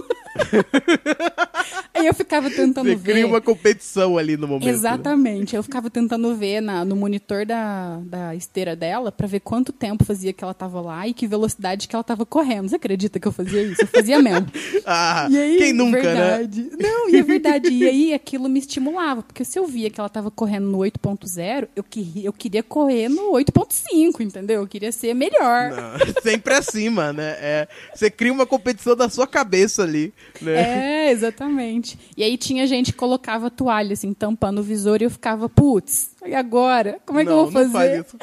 Ficava 2.34 2.50
tentando 2.50 2.90
Você 2.90 2.96
ver. 2.96 3.12
cria 3.14 3.28
uma 3.28 3.40
competição 3.42 4.18
ali 4.18 4.36
no 4.36 4.48
momento. 4.48 4.66
né? 4.66 4.72
Exatamente. 4.72 5.56
Eu 5.56 5.62
ficava 5.64 5.90
tentando 5.90 6.36
ver 6.36 6.62
na- 6.62 6.84
no 6.84 6.96
monitor 6.96 7.46
da, 7.46 8.00
da 8.04 8.36
esteira 8.36 8.76
dela 8.76 9.12
pra 9.12 9.28
ver 9.28 9.40
quanto 9.40 9.72
tempo 9.72 10.04
fazia 10.04 10.34
que 10.34 10.44
ela 10.44 10.54
tava 10.54 10.82
lá 10.82 11.08
e 11.08 11.14
que 11.14 11.28
velocidade 11.28 11.88
que 11.88 11.96
ela 11.96 12.04
tava 12.04 12.26
correndo. 12.26 12.70
Você 12.70 12.76
acredita 12.76 13.20
que 13.20 13.28
eu 13.28 13.32
fazia 13.32 13.62
isso? 13.62 13.82
Eu 13.84 13.88
fazia 13.88 14.20
mesmo. 14.22 14.48
Ah, 14.86 15.28
E 15.32 15.38
aí, 15.38 15.58
quem 15.58 15.72
nunca, 15.74 16.02
né? 16.02 16.14
verdade. 16.38 16.70
Não, 16.78 17.10
e 17.10 17.16
é 17.16 17.22
verdade. 17.24 17.70
E 17.70 17.86
aí 17.88 18.14
aquilo 18.14 18.50
me 18.50 18.60
estimulava, 18.60 19.22
porque 19.24 19.46
se 19.46 19.58
eu 19.58 19.66
via 19.66 19.90
que 19.90 20.00
ela 20.00 20.10
tava 20.10 20.30
correndo 20.30 20.66
no 20.66 20.80
8.0, 20.80 21.68
eu, 21.76 21.84
queria- 21.84 22.26
eu 22.26 22.34
queria 22.34 22.62
correr 22.64 23.08
no 23.10 23.32
8.5, 23.32 24.22
entendeu? 24.22 24.62
Eu 24.62 24.68
queria 24.68 24.92
ser 24.92 25.14
melhor. 25.14 25.72
Não, 25.72 26.22
sempre 26.22 26.54
acima, 26.56 27.14
né? 27.14 27.36
É, 27.40 27.68
você 27.94 28.10
cria 28.12 28.34
uma 28.34 28.46
competição 28.46 28.96
da 28.96 29.08
sua 29.10 29.26
cabeça 29.28 29.84
ali, 29.84 30.14
né? 30.42 31.08
É, 31.08 31.12
exatamente. 31.12 31.98
E 32.18 32.23
aí 32.24 32.38
tinha 32.38 32.66
gente 32.68 32.92
que 32.92 32.98
colocava 32.98 33.50
toalha, 33.50 33.94
assim, 33.94 34.14
tampando 34.14 34.60
o 34.60 34.64
visor 34.64 35.02
e 35.02 35.06
eu 35.06 35.10
ficava, 35.10 35.50
putz, 35.50 36.16
e 36.26 36.34
agora? 36.34 37.00
Como 37.06 37.20
é 37.20 37.24
que 37.24 37.30
não, 37.30 37.40
eu 37.40 37.44
vou 37.50 37.52
fazer? 37.52 37.98
Não 37.98 38.04
faz 38.04 38.08
isso. 38.08 38.18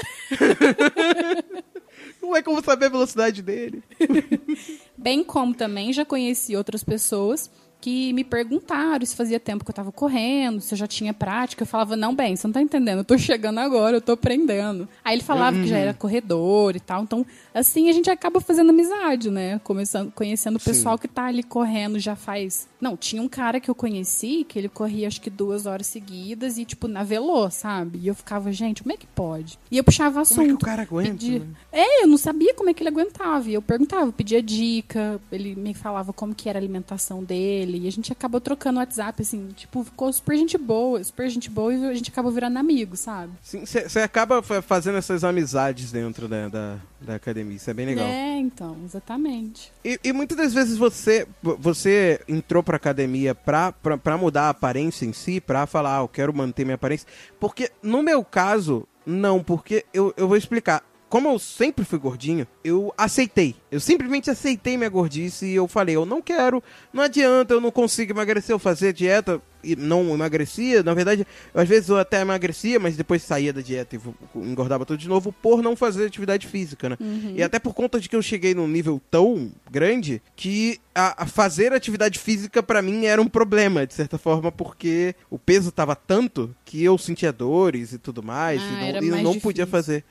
Não 2.22 2.36
é 2.36 2.42
como 2.42 2.62
saber 2.62 2.86
a 2.86 2.90
velocidade 2.90 3.42
dele. 3.42 3.82
Bem 4.96 5.24
como 5.24 5.54
também 5.54 5.92
já 5.92 6.04
conheci 6.04 6.54
outras 6.54 6.84
pessoas 6.84 7.50
que 7.80 8.12
me 8.12 8.22
perguntaram 8.24 9.04
se 9.06 9.16
fazia 9.16 9.40
tempo 9.40 9.64
que 9.64 9.70
eu 9.70 9.72
estava 9.72 9.90
correndo, 9.90 10.60
se 10.60 10.74
eu 10.74 10.78
já 10.78 10.86
tinha 10.86 11.14
prática. 11.14 11.62
Eu 11.62 11.66
falava, 11.66 11.96
não, 11.96 12.14
bem, 12.14 12.36
você 12.36 12.46
não 12.46 12.52
tá 12.52 12.60
entendendo, 12.60 12.98
eu 12.98 13.04
tô 13.04 13.16
chegando 13.16 13.58
agora, 13.58 13.96
eu 13.96 14.00
tô 14.00 14.12
aprendendo. 14.12 14.88
Aí 15.04 15.14
ele 15.14 15.22
falava 15.22 15.58
que 15.58 15.66
já 15.66 15.76
Uhum. 15.76 15.82
era 15.82 15.94
corredor 15.94 16.76
e 16.76 16.80
tal. 16.80 17.02
Então, 17.02 17.24
assim, 17.54 17.88
a 17.88 17.92
gente 17.92 18.10
acaba 18.10 18.40
fazendo 18.40 18.70
amizade, 18.70 19.30
né? 19.30 19.58
Começando, 19.64 20.10
conhecendo 20.12 20.56
o 20.56 20.60
pessoal 20.60 20.98
que 20.98 21.08
tá 21.08 21.24
ali 21.26 21.42
correndo 21.42 21.98
já 21.98 22.14
faz. 22.14 22.68
Não, 22.80 22.96
tinha 22.96 23.22
um 23.22 23.28
cara 23.28 23.60
que 23.60 23.70
eu 23.70 23.74
conheci 23.74 24.44
que 24.48 24.58
ele 24.58 24.68
corria 24.68 25.06
acho 25.08 25.20
que 25.20 25.30
duas 25.30 25.66
horas 25.66 25.86
seguidas 25.86 26.58
e, 26.58 26.64
tipo, 26.64 26.86
navelou, 26.88 27.50
sabe? 27.50 27.98
E 28.02 28.08
eu 28.08 28.14
ficava, 28.14 28.50
gente, 28.52 28.82
como 28.82 28.92
é 28.92 28.96
que 28.96 29.06
pode? 29.06 29.58
E 29.70 29.76
eu 29.78 29.84
puxava 29.84 30.20
assunto. 30.20 30.36
Como 30.38 30.46
é 30.46 30.56
que 30.56 30.62
o 30.62 30.66
cara 30.66 30.82
aguenta? 30.82 31.10
pedia- 31.12 31.38
né? 31.40 31.46
é, 31.72 32.02
eu 32.02 32.06
não 32.06 32.16
sabia 32.16 32.54
como 32.54 32.68
é 32.70 32.74
que 32.74 32.82
ele 32.82 32.88
aguentava. 32.90 33.48
E 33.48 33.54
eu 33.54 33.62
perguntava, 33.62 34.10
pedia 34.12 34.42
dica, 34.42 35.20
ele 35.30 35.54
me 35.54 35.74
falava 35.74 36.12
como 36.12 36.34
que 36.34 36.48
era 36.48 36.58
a 36.58 36.60
alimentação 36.60 37.22
dele. 37.22 37.69
E 37.78 37.88
a 37.88 37.92
gente 37.92 38.12
acabou 38.12 38.40
trocando 38.40 38.78
WhatsApp, 38.78 39.22
assim, 39.22 39.48
tipo, 39.56 39.84
ficou 39.84 40.12
super 40.12 40.36
gente 40.36 40.56
boa, 40.58 41.02
super 41.02 41.28
gente 41.28 41.48
boa 41.50 41.72
e 41.74 41.84
a 41.86 41.94
gente 41.94 42.10
acabou 42.10 42.30
virando 42.32 42.58
amigo, 42.58 42.96
sabe? 42.96 43.32
Você 43.42 43.98
acaba 44.00 44.42
fa- 44.42 44.62
fazendo 44.62 44.98
essas 44.98 45.24
amizades 45.24 45.90
dentro 45.92 46.28
né, 46.28 46.48
da, 46.48 46.76
da 47.00 47.14
academia. 47.16 47.56
Isso 47.56 47.70
é 47.70 47.74
bem 47.74 47.86
legal. 47.86 48.06
É, 48.06 48.36
então, 48.38 48.76
exatamente. 48.84 49.72
E, 49.84 49.98
e 50.04 50.12
muitas 50.12 50.36
das 50.36 50.52
vezes 50.54 50.76
você 50.76 51.26
você 51.42 52.20
entrou 52.28 52.62
pra 52.62 52.76
academia 52.76 53.34
pra, 53.34 53.72
pra, 53.72 53.96
pra 53.98 54.16
mudar 54.16 54.44
a 54.44 54.50
aparência 54.50 55.04
em 55.04 55.12
si, 55.12 55.40
pra 55.40 55.66
falar, 55.66 55.98
ah, 55.98 56.02
eu 56.02 56.08
quero 56.08 56.32
manter 56.34 56.64
minha 56.64 56.74
aparência. 56.74 57.06
Porque 57.38 57.70
no 57.82 58.02
meu 58.02 58.24
caso, 58.24 58.86
não, 59.04 59.42
porque 59.42 59.84
eu, 59.92 60.12
eu 60.16 60.28
vou 60.28 60.36
explicar. 60.36 60.82
Como 61.10 61.28
eu 61.28 61.40
sempre 61.40 61.84
fui 61.84 61.98
gordinho, 61.98 62.46
eu 62.62 62.94
aceitei. 62.96 63.56
Eu 63.68 63.80
simplesmente 63.80 64.30
aceitei 64.30 64.76
minha 64.76 64.88
gordice 64.88 65.44
e 65.44 65.56
eu 65.56 65.66
falei, 65.66 65.96
eu 65.96 66.06
não 66.06 66.22
quero, 66.22 66.62
não 66.92 67.02
adianta, 67.02 67.52
eu 67.52 67.60
não 67.60 67.72
consigo 67.72 68.12
emagrecer, 68.12 68.54
eu 68.54 68.60
fazia 68.60 68.92
dieta 68.92 69.42
não 69.78 70.12
emagrecia. 70.14 70.82
Na 70.82 70.94
verdade, 70.94 71.26
às 71.54 71.68
vezes 71.68 71.88
eu 71.88 71.98
até 71.98 72.20
emagrecia, 72.20 72.78
mas 72.78 72.96
depois 72.96 73.22
saía 73.22 73.52
da 73.52 73.60
dieta 73.60 73.96
e 73.96 74.00
engordava 74.40 74.84
tudo 74.86 74.98
de 74.98 75.08
novo 75.08 75.32
por 75.32 75.62
não 75.62 75.74
fazer 75.76 76.06
atividade 76.06 76.46
física, 76.46 76.88
né? 76.88 76.96
E 77.34 77.42
até 77.42 77.58
por 77.58 77.74
conta 77.74 78.00
de 78.00 78.08
que 78.08 78.16
eu 78.16 78.22
cheguei 78.22 78.54
num 78.54 78.68
nível 78.68 79.00
tão 79.10 79.50
grande 79.70 80.22
que 80.36 80.78
a, 80.94 81.22
a 81.22 81.26
fazer 81.26 81.72
atividade 81.72 82.18
física 82.18 82.62
pra 82.62 82.82
mim 82.82 83.06
era 83.06 83.20
um 83.22 83.28
problema, 83.28 83.86
de 83.86 83.94
certa 83.94 84.18
forma, 84.18 84.50
porque 84.50 85.14
o 85.30 85.38
peso 85.38 85.70
tava 85.70 85.94
tanto 85.94 86.54
que 86.64 86.82
eu 86.82 86.98
sentia 86.98 87.32
dores 87.32 87.92
e 87.92 87.98
tudo 87.98 88.22
mais, 88.22 88.60
Ah, 88.60 88.64
e, 88.64 88.92
não, 88.92 89.02
e 89.02 89.08
eu 89.08 89.14
não 89.16 89.22
difícil. 89.22 89.40
podia 89.40 89.66
fazer 89.66 90.04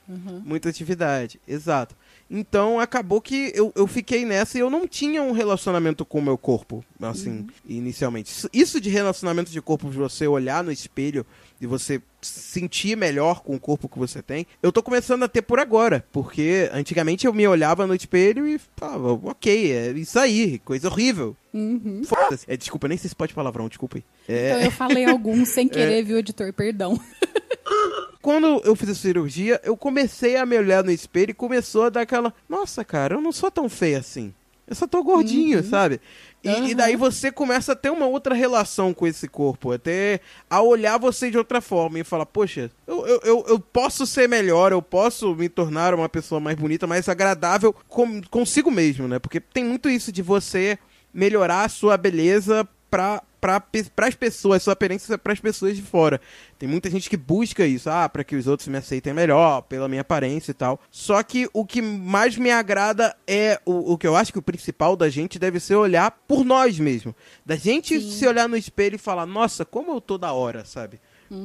muita 0.45 0.69
atividade. 0.69 1.39
Exato. 1.47 1.95
Então 2.31 2.79
acabou 2.79 3.19
que 3.19 3.51
eu, 3.55 3.71
eu 3.75 3.88
fiquei 3.88 4.24
nessa 4.24 4.57
e 4.57 4.62
eu 4.62 4.69
não 4.69 4.88
tinha 4.88 5.21
um 5.24 5.31
relacionamento 5.31 6.05
com 6.05 6.19
o 6.19 6.21
meu 6.21 6.38
corpo, 6.38 6.86
assim, 7.01 7.48
inicialmente. 7.67 8.31
Isso- 8.53 8.79
de 8.79 8.89
relacionamento 8.89 9.50
de 9.51 9.59
corpo, 9.62 9.89
de 9.89 9.98
você 9.98 10.27
olhar 10.27 10.63
no 10.63 10.71
espelho 10.71 11.25
e 11.59 11.65
você 11.65 12.00
sentir 12.21 12.95
melhor 12.95 13.41
com 13.41 13.55
o 13.55 13.59
corpo 13.59 13.89
que 13.89 13.98
você 13.98 14.21
tem, 14.21 14.45
eu 14.62 14.71
tô 14.71 14.83
começando 14.83 15.24
a 15.24 15.27
ter 15.27 15.41
por 15.41 15.59
agora. 15.59 16.05
Porque 16.12 16.69
antigamente 16.71 17.25
eu 17.25 17.33
me 17.33 17.48
olhava 17.48 17.88
no 17.88 17.95
espelho 17.95 18.48
e 18.48 18.59
falava, 18.77 19.13
ok, 19.13 19.71
é 19.71 19.91
isso 19.93 20.19
aí, 20.19 20.59
coisa 20.59 20.88
horrível. 20.88 21.36
Uhum. 21.51 22.03
Foda-se. 22.05 22.45
É, 22.48 22.55
desculpa, 22.55 22.88
nem 22.88 22.98
sei 22.98 23.09
se 23.09 23.15
pode 23.15 23.33
palavrão, 23.33 23.67
desculpa 23.67 23.98
aí. 23.98 24.03
É, 24.27 24.50
Então 24.51 24.62
eu 24.62 24.71
falei 24.71 25.05
alguns 25.05 25.50
sem 25.50 25.67
querer, 25.69 26.03
viu, 26.03 26.19
editor? 26.19 26.53
Perdão. 26.53 27.00
quando 28.21 28.61
eu 28.65 28.75
fiz 28.75 28.89
a 28.89 28.95
cirurgia, 28.95 29.59
eu 29.63 29.77
comecei 29.77 30.35
a 30.35 30.45
me 30.45 30.57
olhar 30.57 30.83
no 30.83 30.91
espelho 30.91 31.31
e 31.31 31.33
começou 31.33 31.83
a 31.83 31.89
dar 31.89 32.01
aquela. 32.01 32.33
Nossa, 32.47 32.83
cara, 32.83 33.15
eu 33.15 33.21
não 33.21 33.31
sou 33.31 33.49
tão 33.49 33.69
feio 33.69 33.97
assim. 33.97 34.33
Eu 34.67 34.75
só 34.75 34.85
tô 34.85 35.01
gordinho, 35.03 35.63
sabe? 35.63 35.99
E, 36.43 36.47
Aham. 36.47 36.67
e 36.67 36.75
daí 36.75 36.95
você 36.95 37.31
começa 37.31 37.71
a 37.71 37.75
ter 37.75 37.89
uma 37.89 38.05
outra 38.05 38.35
relação 38.35 38.93
com 38.93 39.07
esse 39.07 39.27
corpo. 39.27 39.71
Até 39.71 40.19
a 40.47 40.61
olhar 40.61 40.99
você 40.99 41.31
de 41.31 41.38
outra 41.39 41.59
forma 41.59 41.97
e 41.97 42.03
falar, 42.03 42.27
poxa, 42.27 42.69
eu, 42.85 43.07
eu, 43.07 43.19
eu, 43.23 43.45
eu 43.47 43.59
posso 43.59 44.05
ser 44.05 44.29
melhor, 44.29 44.71
eu 44.71 44.81
posso 44.81 45.33
me 45.33 45.49
tornar 45.49 45.95
uma 45.95 46.07
pessoa 46.07 46.39
mais 46.39 46.55
bonita, 46.55 46.85
mais 46.85 47.09
agradável 47.09 47.73
com, 47.88 48.21
consigo 48.29 48.69
mesmo, 48.69 49.07
né? 49.07 49.17
Porque 49.17 49.39
tem 49.39 49.63
muito 49.63 49.89
isso 49.89 50.11
de 50.11 50.21
você 50.21 50.77
melhorar 51.11 51.63
a 51.63 51.69
sua 51.69 51.97
beleza 51.97 52.67
pra, 52.91 53.23
pra, 53.39 53.62
pras 53.96 54.15
pessoas, 54.15 54.63
sua 54.63 54.74
aparência 54.74 55.17
pras 55.17 55.39
pessoas 55.39 55.75
de 55.75 55.81
fora. 55.81 56.19
Tem 56.58 56.67
muita 56.67 56.89
gente 56.89 57.10
que 57.10 57.17
busca 57.17 57.65
isso, 57.65 57.89
ah, 57.89 58.08
para 58.10 58.24
que 58.24 58.36
os 58.36 58.48
outros 58.48 58.67
me 58.67 58.77
aceitem 58.77 59.13
melhor, 59.13 59.62
pela 59.62 59.88
minha 59.88 60.01
aparência 60.01 60.51
e 60.51 60.53
tal. 60.53 60.79
Só 60.91 61.22
que 61.24 61.50
o 61.53 61.65
que 61.65 61.81
mais 61.81 62.38
me 62.38 62.51
agrada 62.51 63.15
é 63.27 63.60
o, 63.65 63.93
o 63.93 63.98
que 63.98 64.08
eu 64.08 64.15
acho 64.15 64.34
que 64.34 64.39
o 64.39 64.43
principal 64.43 64.96
da 64.96 65.10
gente 65.10 65.39
deve 65.39 65.60
ser 65.60 65.75
olhar 65.75 66.12
por 66.27 66.43
nós 66.43 66.79
mesmo. 66.79 67.15
Da 67.46 67.55
gente 67.55 68.00
Sim. 68.00 68.12
se 68.12 68.27
olhar 68.27 68.48
no 68.48 68.58
espelho 68.58 68.96
e 68.96 69.00
falar, 69.00 69.25
nossa, 69.25 69.63
como 69.63 69.91
eu 69.91 70.01
tô 70.01 70.17
da 70.17 70.34
hora, 70.34 70.65
sabe? 70.65 71.00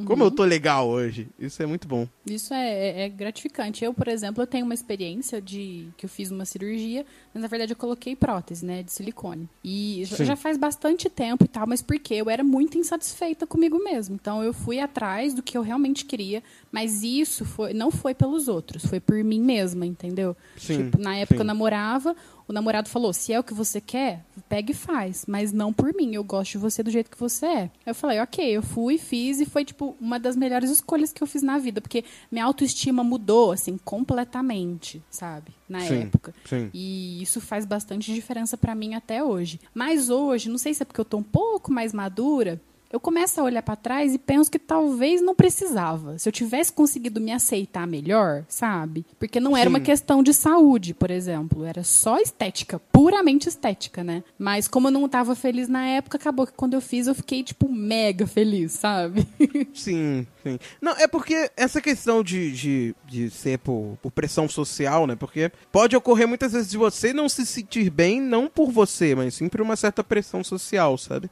Como 0.07 0.25
eu 0.25 0.31
tô 0.31 0.45
legal 0.45 0.89
hoje. 0.89 1.29
Isso 1.39 1.63
é 1.63 1.67
muito 1.67 1.87
bom. 1.87 2.09
Isso 2.27 2.55
é, 2.55 2.73
é- 2.73 3.01
é 3.03 3.09
gratificante. 3.09 3.85
Eu, 3.85 3.93
por 3.93 4.09
exemplo, 4.09 4.43
eu 4.43 4.47
tenho 4.47 4.65
uma 4.65 4.73
experiência 4.75 5.41
de 5.43 5.89
que 5.97 6.07
eu 6.07 6.09
fiz 6.11 6.31
uma 6.31 6.45
cirurgia, 6.45 7.05
mas 7.33 7.43
na 7.43 7.49
verdade 7.49 7.73
eu 7.73 7.77
coloquei 7.77 8.17
prótese, 8.17 8.65
né, 8.65 8.83
de 8.83 8.91
silicone. 8.91 9.49
E 9.63 10.03
já- 10.07 10.17
Sim. 10.17 10.25
já 10.25 10.37
faz 10.37 10.57
bastante 10.57 11.11
tempo 11.11 11.45
e 11.45 11.49
tal, 11.49 11.67
mas 11.67 11.83
porque 11.83 12.15
eu 12.15 12.31
era 12.31 12.43
muito 12.43 12.79
insatisfeita 12.79 13.47
comigo 13.47 13.79
mesma. 13.83 14.15
Então 14.15 14.43
eu 14.43 14.53
fui 14.55 14.81
atrás 14.81 15.35
do 15.35 15.43
que 15.43 15.57
eu 15.59 15.63
realmente 15.63 16.05
queria, 16.05 16.43
mas 16.75 17.05
isso 17.05 17.45
foi, 17.45 17.73
não 17.73 17.91
foi 17.93 18.15
pelos 18.15 18.49
outros, 18.49 18.85
foi 18.85 18.99
por 18.99 19.23
mim 19.23 19.41
mesma, 19.41 19.87
entendeu? 19.87 20.37
Sim, 20.57 20.87
Tipo, 20.91 20.99
na 20.99 21.17
época 21.17 21.37
sim. 21.37 21.41
eu 21.43 21.45
namorava, 21.47 22.17
o 22.49 22.53
namorado 22.53 22.89
falou: 22.89 23.13
se 23.13 23.33
é 23.33 23.39
o 23.39 23.45
que 23.45 23.55
você 23.55 23.81
quer, 23.81 24.25
pega 24.49 24.73
e 24.73 24.75
faz, 24.75 25.25
mas 25.29 25.53
não 25.53 25.73
por 25.73 25.95
mim, 25.95 26.15
eu 26.15 26.25
gosto 26.25 26.53
de 26.53 26.59
você 26.59 26.83
do 26.83 26.91
jeito 26.91 27.11
que 27.11 27.19
você 27.19 27.47
é. 27.47 27.71
Eu 27.87 27.95
falei: 27.95 28.19
ok, 28.21 28.45
eu 28.57 28.61
fui, 28.63 28.99
fiz 28.99 29.41
e 29.41 29.47
foi, 29.47 29.65
tipo, 29.65 29.97
uma 30.01 30.19
das 30.19 30.35
melhores 30.35 30.69
escolhas 30.69 31.13
que 31.13 31.23
eu 31.23 31.27
fiz 31.29 31.43
na 31.43 31.59
vida, 31.59 31.81
porque 31.81 32.05
minha 32.31 32.45
autoestima 32.45 33.05
mudou, 33.05 33.53
assim, 33.53 33.79
completamente, 33.79 35.03
sabe? 35.11 35.53
Na 35.69 35.81
Sim, 35.81 36.01
época. 36.03 36.35
sim. 36.45 36.71
E 36.75 37.23
isso 37.23 37.41
faz 37.41 37.65
bastante 37.65 38.13
diferença 38.13 38.57
pra 38.57 38.75
mim 38.75 38.95
até 38.95 39.23
hoje. 39.23 39.61
Mas 39.73 40.11
hoje, 40.11 40.49
não 40.51 40.59
sei 40.59 40.75
se 40.75 40.83
é 40.83 40.87
porque 40.87 41.01
eu 41.01 41.05
tô 41.05 41.17
um 41.19 41.23
pouco 41.23 41.73
mais 41.73 41.93
madura, 41.93 42.61
eu 42.95 43.01
começo 43.01 43.41
a 43.41 43.45
olhar 43.45 43.61
pra 43.61 43.75
trás 43.75 44.15
e 44.15 44.19
penso 44.19 44.49
que 44.49 44.59
talvez 44.59 45.21
não 45.21 45.35
precisava. 45.35 46.17
Se 46.17 46.29
eu 46.29 46.33
tivesse 46.33 46.73
conseguido 46.73 47.21
me 47.21 47.33
aceitar 47.33 47.89
melhor, 47.89 48.45
sabe? 48.47 49.05
Porque 49.19 49.41
não 49.41 49.57
era 49.57 49.69
Sim. 49.69 49.71
uma 49.71 49.81
questão 49.81 50.23
de 50.23 50.33
saúde, 50.33 50.95
por 50.95 51.11
exemplo, 51.11 51.65
era 51.65 51.83
só 51.83 52.21
estética, 52.21 52.79
puramente 52.93 53.49
estética, 53.49 54.05
né? 54.05 54.23
Mas 54.39 54.69
como 54.69 54.87
eu 54.87 54.93
não 54.93 55.09
tava 55.09 55.35
feliz 55.35 55.67
na 55.67 55.85
época, 55.85 56.19
acabou 56.19 56.47
que 56.47 56.53
quando 56.53 56.75
eu 56.75 56.81
fiz 56.81 57.09
eu 57.09 57.17
fiquei 57.17 57.43
tipo 57.43 57.69
mega 57.69 58.29
feliz, 58.29 58.71
sabe? 58.73 59.27
Sim, 59.75 60.25
sim. 60.45 60.59
Não, 60.81 60.93
é 60.93 61.09
porque 61.09 61.51
essa 61.57 61.81
questão 61.81 62.23
de, 62.23 62.53
de, 62.53 62.95
de 63.07 63.29
ser 63.29 63.59
por, 63.59 63.99
por 64.01 64.13
pressão 64.13 64.49
social, 64.49 65.05
né? 65.07 65.17
Porque 65.17 65.51
pode 65.73 65.97
ocorrer 65.97 66.29
muitas 66.29 66.53
vezes 66.53 66.71
de 66.71 66.79
você 66.79 67.13
não 67.13 67.29
se 67.29 67.45
sentir 67.45 67.91
bem, 67.91 68.21
não 68.21 68.47
por 68.49 68.71
você, 68.71 69.17
mas 69.17 69.35
sim 69.35 69.49
por 69.49 69.61
uma 69.61 69.75
certa 69.75 70.05
pressão 70.05 70.45
social, 70.45 70.97
sabe? 70.97 71.29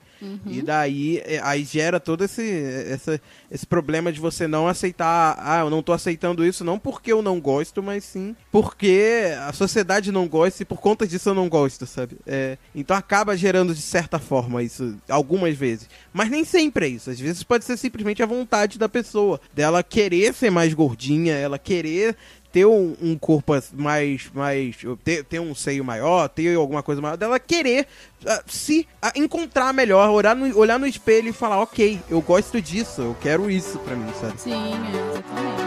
E 0.47 0.63
daí 0.63 1.19
é, 1.25 1.41
aí 1.53 1.65
gera 1.65 1.99
todo 2.01 2.25
esse, 2.25 2.43
essa, 2.89 3.21
esse 3.51 3.67
problema 3.67 4.13
de 4.13 4.21
você 4.21 4.47
não 4.47 4.69
aceitar. 4.69 5.37
Ah, 5.39 5.61
eu 5.61 5.71
não 5.71 5.83
tô 5.83 5.93
aceitando 5.93 6.45
isso, 6.45 6.65
não 6.65 6.79
porque 6.79 7.13
eu 7.13 7.23
não 7.23 7.41
gosto, 7.41 7.83
mas 7.83 8.05
sim 8.05 8.35
porque 8.51 9.33
a 9.41 9.53
sociedade 9.53 10.13
não 10.13 10.29
gosta 10.29 10.63
e 10.63 10.67
por 10.67 10.79
conta 10.79 11.07
disso 11.07 11.31
eu 11.31 11.35
não 11.35 11.49
gosto, 11.49 11.87
sabe? 11.87 12.17
É, 12.27 12.59
então 12.75 12.95
acaba 12.95 13.37
gerando 13.37 13.75
de 13.75 13.81
certa 13.81 14.19
forma 14.19 14.63
isso, 14.63 14.95
algumas 15.09 15.57
vezes. 15.57 15.89
Mas 16.13 16.31
nem 16.31 16.45
sempre 16.45 16.87
é 16.87 16.89
isso. 16.91 17.11
Às 17.11 17.19
vezes 17.19 17.43
pode 17.43 17.65
ser 17.65 17.77
simplesmente 17.77 18.23
a 18.23 18.27
vontade 18.27 18.79
da 18.79 18.89
pessoa, 18.89 19.41
dela 19.55 19.83
querer 19.83 20.35
ser 20.35 20.51
mais 20.51 20.75
gordinha, 20.75 21.35
ela 21.35 21.59
querer 21.59 22.17
ter 22.53 22.67
um, 22.67 22.95
um 23.01 23.19
corpo 23.19 23.55
mais. 23.73 24.31
mais 24.35 24.77
ter, 25.03 25.25
ter 25.25 25.41
um 25.41 25.55
seio 25.55 25.85
maior, 25.85 26.29
ter 26.29 26.55
alguma 26.55 26.83
coisa 26.83 27.01
maior, 27.01 27.17
dela 27.17 27.41
querer 27.41 27.87
ah, 28.27 28.43
se 28.47 28.87
ah, 29.01 29.13
encontrar 29.17 29.73
melhor, 29.73 30.11
olhar 30.11 30.37
no, 30.37 30.57
olhar 30.57 30.79
no 30.79 30.87
espelho 30.87 31.29
e 31.29 31.33
falar: 31.33 31.61
ok, 31.63 31.99
eu 32.11 32.21
gosto 32.21 32.61
disso, 32.61 33.01
eu 33.01 33.17
quero 33.21 33.51
isso 33.51 33.79
pra 33.79 33.97
mim, 33.97 34.13
sabe? 34.21 34.41
Sim, 34.41 34.53
é, 34.53 35.11
exatamente. 35.11 35.63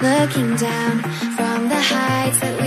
Looking 0.00 0.54
down 0.56 1.02
from 1.36 1.68
the 1.68 1.80
heights 1.80 2.57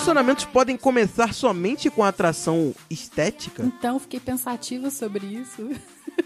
Relacionamentos 0.00 0.46
podem 0.46 0.78
começar 0.78 1.34
somente 1.34 1.90
com 1.90 2.02
atração 2.02 2.74
estética? 2.88 3.62
Então 3.62 4.00
fiquei 4.00 4.18
pensativa 4.18 4.90
sobre 4.90 5.26
isso. 5.26 5.68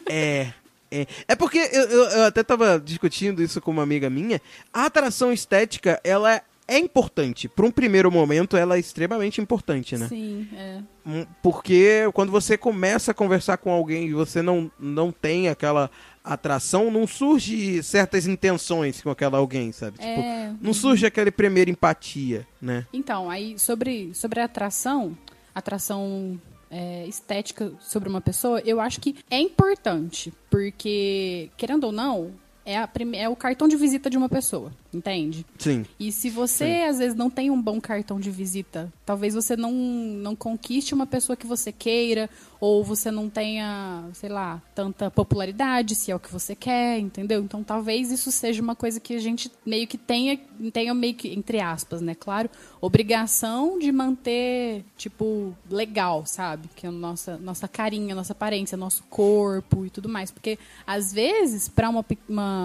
É. 0.08 0.52
É, 0.90 1.06
é 1.28 1.34
porque 1.34 1.58
eu, 1.58 1.82
eu- 1.82 2.04
eu 2.04 2.22
até 2.24 2.42
tava 2.44 2.78
discutindo 2.80 3.42
isso 3.42 3.60
com 3.60 3.70
uma 3.72 3.82
amiga 3.82 4.08
minha. 4.08 4.40
A 4.72 4.86
atração 4.86 5.32
estética, 5.32 6.00
ela 6.04 6.40
é 6.68 6.78
importante. 6.78 7.48
Para 7.48 7.66
um 7.66 7.70
primeiro 7.70 8.10
momento, 8.12 8.56
ela 8.56 8.76
é 8.76 8.78
extremamente 8.80 9.40
importante, 9.40 9.96
né? 9.96 10.06
Sim, 10.08 10.48
é. 10.56 10.80
Hum, 11.06 11.26
Porque 11.42 12.08
quando 12.14 12.30
você 12.30 12.56
começa 12.56 13.10
a 13.10 13.14
conversar 13.14 13.56
com 13.58 13.70
alguém 13.72 14.06
e 14.08 14.12
você 14.14 14.40
não, 14.40 14.70
não 14.78 15.10
tem 15.12 15.48
aquela 15.48 15.90
atração, 16.24 16.90
não 16.90 17.06
surge 17.06 17.82
certas 17.82 18.26
intenções 18.26 19.02
com 19.02 19.10
aquela 19.10 19.36
alguém, 19.36 19.70
sabe? 19.72 19.98
Tipo, 19.98 20.20
É. 20.20 20.52
não 20.60 20.72
surge 20.72 21.04
aquela 21.04 21.30
primeira 21.30 21.70
empatia, 21.70 22.46
né? 22.60 22.86
Então, 22.92 23.30
aí 23.30 23.58
sobre, 23.58 24.14
sobre 24.14 24.40
a 24.40 24.44
atração, 24.46 25.16
atração 25.54 26.40
é, 26.70 27.06
estética 27.06 27.72
sobre 27.78 28.08
uma 28.08 28.20
pessoa, 28.22 28.60
eu 28.64 28.80
acho 28.80 29.00
que 29.00 29.14
é 29.30 29.38
importante, 29.38 30.32
porque, 30.50 31.50
querendo 31.56 31.84
ou 31.84 31.92
não, 31.92 32.32
é, 32.64 32.78
a 32.78 32.86
prime- 32.88 33.16
é 33.18 33.28
o 33.28 33.36
cartão 33.36 33.68
de 33.68 33.76
visita 33.76 34.08
de 34.08 34.16
uma 34.16 34.28
pessoa, 34.28 34.72
entende? 34.92 35.44
Sim. 35.58 35.84
E 36.00 36.10
se 36.10 36.30
você, 36.30 36.86
às 36.88 36.98
vezes, 36.98 37.14
não 37.16 37.28
tem 37.30 37.50
um 37.50 37.60
bom 37.60 37.80
cartão 37.80 38.18
de 38.18 38.30
visita, 38.30 38.92
talvez 39.04 39.34
você 39.34 39.56
não, 39.56 39.72
não 39.72 40.34
conquiste 40.36 40.94
uma 40.94 41.06
pessoa 41.06 41.36
que 41.36 41.46
você 41.46 41.70
queira, 41.72 42.28
ou 42.60 42.82
você 42.82 43.10
não 43.10 43.28
tenha, 43.28 44.04
sei 44.14 44.30
lá, 44.30 44.62
tanta 44.74 45.10
popularidade, 45.10 45.94
se 45.94 46.10
é 46.10 46.16
o 46.16 46.18
que 46.20 46.32
você 46.32 46.54
quer, 46.54 46.98
entendeu? 46.98 47.42
Então, 47.42 47.62
talvez 47.62 48.10
isso 48.10 48.32
seja 48.32 48.62
uma 48.62 48.74
coisa 48.74 48.98
que 48.98 49.14
a 49.14 49.20
gente 49.20 49.52
meio 49.66 49.86
que 49.86 49.98
tenha, 49.98 50.38
tenha 50.72 50.94
meio 50.94 51.12
que, 51.14 51.28
entre 51.34 51.60
aspas, 51.60 52.00
né, 52.00 52.14
claro, 52.14 52.48
obrigação 52.80 53.78
de 53.78 53.90
manter, 53.92 54.84
tipo, 54.96 55.54
legal, 55.70 56.24
sabe? 56.24 56.68
Que 56.74 56.86
é 56.86 56.88
a 56.88 56.92
nossa, 56.92 57.36
nossa 57.36 57.68
carinha, 57.68 58.14
nossa 58.14 58.32
aparência, 58.32 58.76
nosso 58.78 59.02
corpo 59.10 59.84
e 59.84 59.90
tudo 59.90 60.08
mais. 60.08 60.30
Porque, 60.30 60.58
às 60.86 61.12
vezes, 61.12 61.68
pra 61.68 61.90
uma, 61.90 62.02
pe- 62.02 62.16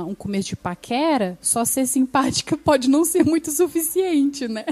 um 0.07 0.15
começo 0.15 0.49
de 0.49 0.55
paquera, 0.55 1.37
só 1.41 1.65
ser 1.65 1.85
simpática 1.85 2.55
pode 2.63 2.89
não 2.89 3.05
ser 3.05 3.23
muito 3.23 3.51
suficiente, 3.51 4.47
né? 4.47 4.65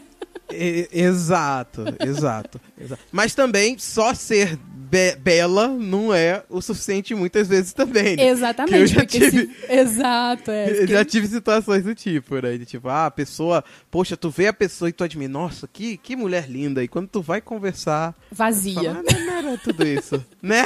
Exato, 0.49 1.83
exato, 1.99 2.59
exato. 2.79 3.01
Mas 3.11 3.35
também 3.35 3.77
só 3.77 4.13
ser 4.13 4.57
be- 4.89 5.15
bela 5.17 5.67
não 5.67 6.13
é 6.13 6.43
o 6.49 6.61
suficiente 6.61 7.13
muitas 7.13 7.47
vezes 7.47 7.73
também. 7.73 8.15
né? 8.15 8.27
Exatamente. 8.27 8.75
Eu 8.77 8.87
já 8.87 9.05
tive- 9.05 9.31
se- 9.31 9.49
Exato, 9.69 10.51
é. 10.51 10.69
Eu 10.83 10.87
já 10.87 11.03
tive 11.05 11.27
situações 11.27 11.83
do 11.83 11.93
tipo, 11.95 12.35
né? 12.41 12.57
De 12.57 12.65
tipo, 12.65 12.87
ah, 12.87 13.05
a 13.07 13.11
pessoa, 13.11 13.63
poxa, 13.91 14.15
tu 14.15 14.29
vê 14.29 14.47
a 14.47 14.53
pessoa 14.53 14.89
e 14.89 14.93
tu 14.93 15.03
admira, 15.03 15.31
nossa, 15.31 15.67
que, 15.67 15.97
que 15.97 16.15
mulher 16.15 16.49
linda. 16.49 16.83
E 16.83 16.87
quando 16.87 17.07
tu 17.09 17.21
vai 17.21 17.41
conversar, 17.41 18.15
Vazia. 18.31 18.73
fala, 18.75 18.99
ah, 19.07 19.13
não, 19.13 19.33
era 19.37 19.57
tudo 19.57 19.85
isso, 19.87 20.25
né? 20.41 20.63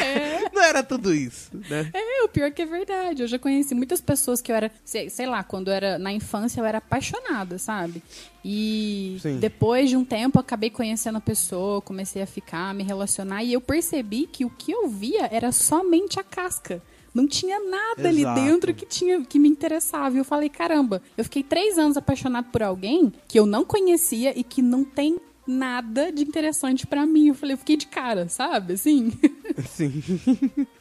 Não 0.53 0.63
era 0.63 0.83
tudo 0.83 1.13
isso, 1.13 1.49
né? 1.69 1.89
É, 1.93 2.23
o 2.23 2.27
pior 2.29 2.51
que 2.51 2.61
é 2.61 2.65
verdade. 2.65 3.21
Eu 3.23 3.27
já 3.27 3.39
conheci 3.39 3.73
muitas 3.73 4.01
pessoas 4.01 4.41
que 4.41 4.51
eu 4.51 4.55
era, 4.55 4.71
sei, 4.85 5.09
sei 5.09 5.25
lá, 5.25 5.43
quando 5.43 5.69
eu 5.69 5.73
era 5.73 5.97
na 5.97 6.11
infância 6.11 6.59
eu 6.61 6.65
era 6.65 6.77
apaixonada, 6.77 7.57
sabe? 7.57 8.01
E 8.43 9.17
Sim. 9.21 9.39
depois 9.39 9.89
de 9.89 9.95
um 9.95 10.03
tempo 10.03 10.39
acabei 10.39 10.69
conhecendo 10.69 11.17
a 11.17 11.21
pessoa, 11.21 11.81
comecei 11.81 12.21
a 12.21 12.27
ficar, 12.27 12.73
me 12.73 12.83
relacionar 12.83 13.43
e 13.43 13.53
eu 13.53 13.61
percebi 13.61 14.27
que 14.31 14.43
o 14.43 14.49
que 14.49 14.71
eu 14.71 14.87
via 14.87 15.29
era 15.31 15.51
somente 15.51 16.19
a 16.19 16.23
casca. 16.23 16.81
Não 17.13 17.27
tinha 17.27 17.59
nada 17.59 18.07
ali 18.07 18.21
Exato. 18.21 18.41
dentro 18.41 18.73
que 18.73 18.85
tinha 18.85 19.21
que 19.23 19.37
me 19.37 19.49
interessava. 19.49 20.15
E 20.15 20.19
eu 20.19 20.25
falei, 20.25 20.47
caramba, 20.49 21.01
eu 21.17 21.23
fiquei 21.25 21.43
três 21.43 21.77
anos 21.77 21.97
apaixonado 21.97 22.45
por 22.51 22.63
alguém 22.63 23.11
que 23.27 23.37
eu 23.37 23.45
não 23.45 23.65
conhecia 23.65 24.37
e 24.37 24.43
que 24.43 24.61
não 24.61 24.83
tem 24.83 25.19
nada 25.45 26.11
de 26.11 26.23
interessante 26.23 26.87
pra 26.87 27.05
mim. 27.05 27.27
Eu 27.27 27.35
falei, 27.35 27.53
eu 27.53 27.57
fiquei 27.57 27.75
de 27.75 27.87
cara, 27.87 28.29
sabe? 28.29 28.73
Assim. 28.73 29.11
Sim. 29.69 30.03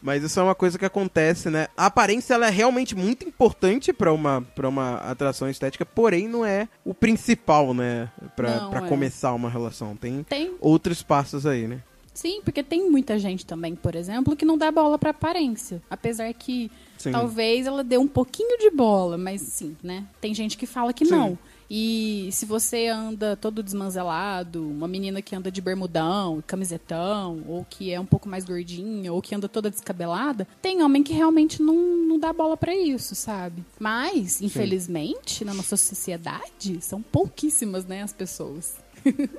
Mas 0.02 0.22
isso 0.22 0.38
é 0.38 0.42
uma 0.42 0.54
coisa 0.54 0.78
que 0.78 0.84
acontece, 0.84 1.50
né? 1.50 1.68
A 1.76 1.86
aparência 1.86 2.34
ela 2.34 2.46
é 2.46 2.50
realmente 2.50 2.94
muito 2.94 3.26
importante 3.26 3.92
pra 3.92 4.12
uma 4.12 4.42
para 4.54 4.68
uma 4.68 4.96
atração 4.96 5.48
estética, 5.48 5.84
porém 5.86 6.28
não 6.28 6.44
é 6.44 6.68
o 6.84 6.94
principal, 6.94 7.72
né, 7.74 8.10
Pra 8.36 8.68
pra 8.68 8.84
é. 8.84 8.88
começar 8.88 9.32
uma 9.34 9.48
relação. 9.50 9.96
Tem 9.96 10.22
Tem 10.22 10.54
outros 10.60 11.02
passos 11.02 11.46
aí, 11.46 11.66
né? 11.66 11.80
Sim, 12.12 12.40
porque 12.44 12.62
tem 12.62 12.90
muita 12.90 13.18
gente 13.18 13.46
também, 13.46 13.74
por 13.74 13.94
exemplo, 13.94 14.36
que 14.36 14.44
não 14.44 14.58
dá 14.58 14.70
bola 14.70 14.98
pra 14.98 15.10
aparência. 15.10 15.80
Apesar 15.88 16.32
que 16.34 16.70
Sim. 16.98 17.12
talvez 17.12 17.66
ela 17.66 17.82
dê 17.84 17.96
um 17.96 18.08
pouquinho 18.08 18.58
de 18.58 18.68
bola, 18.70 19.16
mas 19.16 19.40
sim, 19.40 19.76
né? 19.82 20.04
Tem 20.20 20.34
gente 20.34 20.58
que 20.58 20.66
fala 20.66 20.92
que 20.92 21.04
Sim. 21.06 21.12
não. 21.12 21.38
E 21.70 22.28
se 22.32 22.44
você 22.44 22.88
anda 22.88 23.36
todo 23.36 23.62
desmanzelado, 23.62 24.68
uma 24.68 24.88
menina 24.88 25.22
que 25.22 25.36
anda 25.36 25.52
de 25.52 25.60
bermudão, 25.60 26.42
camisetão, 26.44 27.44
ou 27.46 27.64
que 27.64 27.92
é 27.92 28.00
um 28.00 28.04
pouco 28.04 28.28
mais 28.28 28.44
gordinha, 28.44 29.12
ou 29.12 29.22
que 29.22 29.34
anda 29.36 29.48
toda 29.48 29.70
descabelada, 29.70 30.48
tem 30.60 30.82
homem 30.82 31.04
que 31.04 31.12
realmente 31.12 31.62
não, 31.62 31.76
não 31.76 32.18
dá 32.18 32.32
bola 32.32 32.56
pra 32.56 32.74
isso, 32.74 33.14
sabe? 33.14 33.64
Mas, 33.78 34.42
infelizmente, 34.42 35.44
na 35.44 35.54
nossa 35.54 35.76
sociedade, 35.76 36.80
são 36.80 37.00
pouquíssimas, 37.00 37.84
né, 37.86 38.02
as 38.02 38.12
pessoas. 38.12 38.74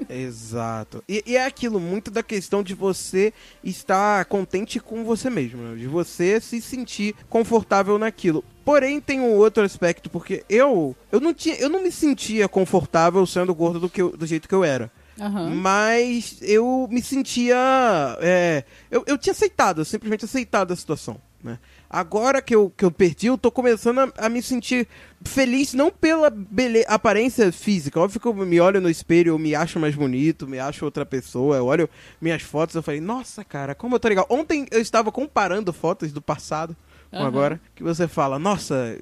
Exato. 0.09 1.03
E, 1.07 1.23
e 1.25 1.37
é 1.37 1.45
aquilo, 1.45 1.79
muito 1.79 2.11
da 2.11 2.21
questão 2.23 2.61
de 2.63 2.73
você 2.73 3.33
estar 3.63 4.25
contente 4.25 4.79
com 4.79 5.03
você 5.03 5.29
mesmo, 5.29 5.61
né? 5.61 5.75
de 5.75 5.87
você 5.87 6.39
se 6.41 6.61
sentir 6.61 7.15
confortável 7.29 7.97
naquilo. 7.97 8.43
Porém, 8.63 8.99
tem 9.01 9.19
um 9.19 9.33
outro 9.35 9.63
aspecto, 9.63 10.09
porque 10.09 10.43
eu 10.49 10.95
eu 11.11 11.19
não 11.19 11.33
tinha, 11.33 11.55
eu 11.55 11.69
não 11.69 11.81
me 11.81 11.91
sentia 11.91 12.47
confortável 12.47 13.25
sendo 13.25 13.53
gordo 13.55 13.79
do, 13.79 13.89
que 13.89 14.01
eu- 14.01 14.15
do 14.15 14.25
jeito 14.25 14.47
que 14.47 14.55
eu 14.55 14.63
era. 14.63 14.91
Aham. 15.19 15.49
Mas 15.55 16.37
eu 16.41 16.87
me 16.89 17.01
sentia. 17.01 17.55
é, 18.21 18.63
eu, 18.89 19.03
eu 19.07 19.17
tinha 19.17 19.33
aceitado, 19.33 19.81
eu 19.81 19.85
simplesmente 19.85 20.25
aceitado 20.25 20.71
a 20.71 20.75
situação. 20.75 21.17
Né? 21.43 21.57
Agora 21.89 22.41
que 22.41 22.55
eu, 22.55 22.71
que 22.75 22.85
eu 22.85 22.91
perdi, 22.91 23.27
eu 23.27 23.37
tô 23.37 23.51
começando 23.51 23.99
a, 23.99 24.13
a 24.17 24.29
me 24.29 24.41
sentir 24.41 24.87
feliz, 25.23 25.73
não 25.73 25.91
pela 25.91 26.31
aparência 26.87 27.51
física. 27.51 27.99
Óbvio 27.99 28.19
que 28.19 28.27
eu 28.27 28.33
me 28.33 28.59
olho 28.59 28.79
no 28.79 28.89
espelho, 28.89 29.29
eu 29.29 29.39
me 29.39 29.55
acho 29.55 29.79
mais 29.79 29.95
bonito, 29.95 30.47
me 30.47 30.59
acho 30.59 30.85
outra 30.85 31.05
pessoa. 31.05 31.57
Eu 31.57 31.65
olho 31.65 31.89
minhas 32.19 32.41
fotos, 32.41 32.75
eu 32.75 32.83
falei, 32.83 33.01
nossa, 33.01 33.43
cara, 33.43 33.73
como 33.73 33.95
eu 33.95 33.99
tô 33.99 34.07
legal. 34.07 34.25
Ontem 34.29 34.67
eu 34.71 34.79
estava 34.79 35.11
comparando 35.11 35.73
fotos 35.73 36.11
do 36.11 36.21
passado 36.21 36.75
com 37.09 37.17
Aham. 37.17 37.27
agora, 37.27 37.61
que 37.75 37.83
você 37.83 38.07
fala, 38.07 38.39
nossa, 38.39 38.97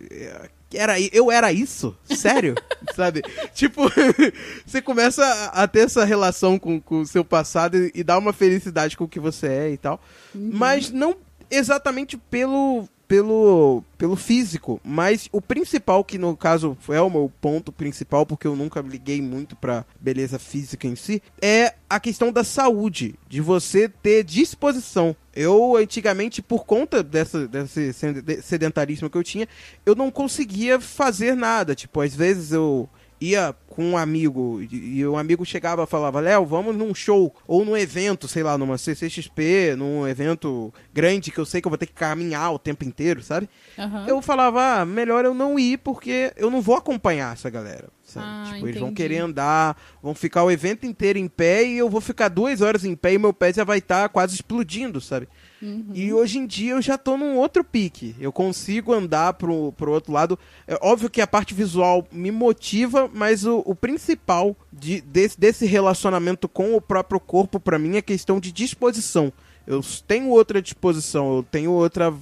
era, 0.73 0.99
eu 0.99 1.31
era 1.31 1.51
isso? 1.51 1.95
Sério? 2.05 2.55
Sabe? 2.95 3.21
Tipo, 3.53 3.83
você 4.65 4.81
começa 4.81 5.23
a, 5.23 5.63
a 5.63 5.67
ter 5.67 5.81
essa 5.81 6.03
relação 6.03 6.57
com, 6.57 6.81
o 6.89 7.05
seu 7.05 7.23
passado 7.23 7.77
e, 7.77 7.91
e 7.95 8.03
dá 8.03 8.17
uma 8.17 8.33
felicidade 8.33 8.97
com 8.97 9.03
o 9.03 9.07
que 9.07 9.19
você 9.19 9.47
é 9.47 9.71
e 9.71 9.77
tal. 9.77 10.01
Mas 10.33 10.91
não 10.91 11.15
exatamente 11.49 12.17
pelo, 12.17 12.87
pelo, 13.07 13.83
pelo 13.97 14.15
físico, 14.15 14.79
mas 14.83 15.27
o 15.31 15.41
principal, 15.41 16.03
que 16.03 16.17
no 16.17 16.37
caso 16.37 16.77
é 16.89 17.01
o 17.01 17.09
meu 17.09 17.31
ponto 17.41 17.71
principal, 17.71 18.25
porque 18.25 18.45
eu 18.45 18.55
nunca 18.55 18.81
liguei 18.81 19.21
muito 19.21 19.55
pra 19.55 19.83
beleza 19.99 20.37
física 20.37 20.87
em 20.87 20.95
si, 20.95 21.21
é 21.41 21.73
a 21.89 21.99
questão 21.99 22.31
da 22.31 22.43
saúde, 22.43 23.15
de 23.27 23.41
você 23.41 23.89
ter 23.89 24.23
disposição. 24.23 25.15
Eu, 25.35 25.75
antigamente, 25.75 26.41
por 26.41 26.65
conta 26.65 27.01
dessa, 27.01 27.47
desse 27.47 27.93
sed- 27.93 28.41
sedentarismo 28.43 29.09
que 29.09 29.17
eu 29.17 29.23
tinha, 29.23 29.47
eu 29.85 29.95
não 29.95 30.11
conseguia 30.11 30.79
fazer 30.79 31.35
nada. 31.35 31.73
Tipo, 31.73 32.01
às 32.01 32.13
vezes 32.13 32.51
eu 32.51 32.87
ia 33.21 33.53
com 33.67 33.91
um 33.91 33.97
amigo 33.97 34.61
e 34.71 35.05
o 35.05 35.17
amigo 35.17 35.45
chegava 35.45 35.83
e 35.83 35.87
falava, 35.87 36.19
Léo, 36.19 36.45
vamos 36.45 36.75
num 36.75 36.93
show 36.93 37.33
ou 37.47 37.65
num 37.65 37.75
evento, 37.75 38.27
sei 38.27 38.43
lá, 38.43 38.57
numa 38.57 38.77
CCXP, 38.77 39.75
num 39.77 40.07
evento 40.07 40.73
grande 40.93 41.31
que 41.31 41.37
eu 41.37 41.45
sei 41.45 41.61
que 41.61 41.67
eu 41.67 41.71
vou 41.71 41.77
ter 41.77 41.85
que 41.85 41.93
caminhar 41.93 42.53
o 42.53 42.59
tempo 42.59 42.83
inteiro, 42.83 43.21
sabe? 43.21 43.49
Aham. 43.77 44.05
Eu 44.07 44.21
falava, 44.21 44.81
ah, 44.81 44.85
melhor 44.85 45.25
eu 45.25 45.33
não 45.33 45.59
ir 45.59 45.77
porque 45.79 46.33
eu 46.35 46.49
não 46.49 46.61
vou 46.61 46.75
acompanhar 46.75 47.33
essa 47.33 47.49
galera. 47.49 47.89
Sabe? 48.03 48.25
Ah, 48.27 48.51
tipo, 48.53 48.67
eles 48.67 48.79
vão 48.79 48.93
querer 48.93 49.19
andar, 49.19 49.77
vão 50.01 50.15
ficar 50.15 50.43
o 50.43 50.49
evento 50.49 50.85
inteiro 50.85 51.19
em 51.19 51.27
pé 51.27 51.63
e 51.63 51.77
eu 51.77 51.89
vou 51.89 52.01
ficar 52.01 52.27
duas 52.27 52.59
horas 52.61 52.83
em 52.83 52.95
pé 52.95 53.13
e 53.13 53.19
meu 53.19 53.33
pé 53.33 53.53
já 53.53 53.63
vai 53.63 53.77
estar 53.77 54.09
quase 54.09 54.33
explodindo, 54.33 54.99
sabe? 54.99 55.27
Uhum. 55.61 55.91
E 55.93 56.13
hoje 56.13 56.39
em 56.39 56.45
dia 56.45 56.71
eu 56.73 56.81
já 56.81 56.97
tô 56.97 57.17
num 57.17 57.35
outro 57.37 57.63
pique. 57.63 58.15
Eu 58.19 58.31
consigo 58.31 58.93
andar 58.93 59.33
pro, 59.33 59.71
pro 59.73 59.91
outro 59.91 60.13
lado. 60.13 60.39
É 60.67 60.77
óbvio 60.81 61.09
que 61.09 61.21
a 61.21 61.27
parte 61.27 61.53
visual 61.53 62.07
me 62.11 62.31
motiva, 62.31 63.09
mas 63.13 63.45
o, 63.45 63.61
o 63.65 63.75
principal 63.75 64.55
de, 64.71 65.01
desse, 65.01 65.39
desse 65.39 65.65
relacionamento 65.65 66.47
com 66.47 66.75
o 66.75 66.81
próprio 66.81 67.19
corpo, 67.19 67.59
pra 67.59 67.79
mim, 67.79 67.97
é 67.97 68.01
questão 68.01 68.39
de 68.39 68.51
disposição. 68.51 69.33
Eu 69.67 69.81
tenho 70.07 70.29
outra 70.29 70.61
disposição, 70.61 71.37
eu 71.37 71.43
tenho 71.43 71.71
outra 71.71 72.13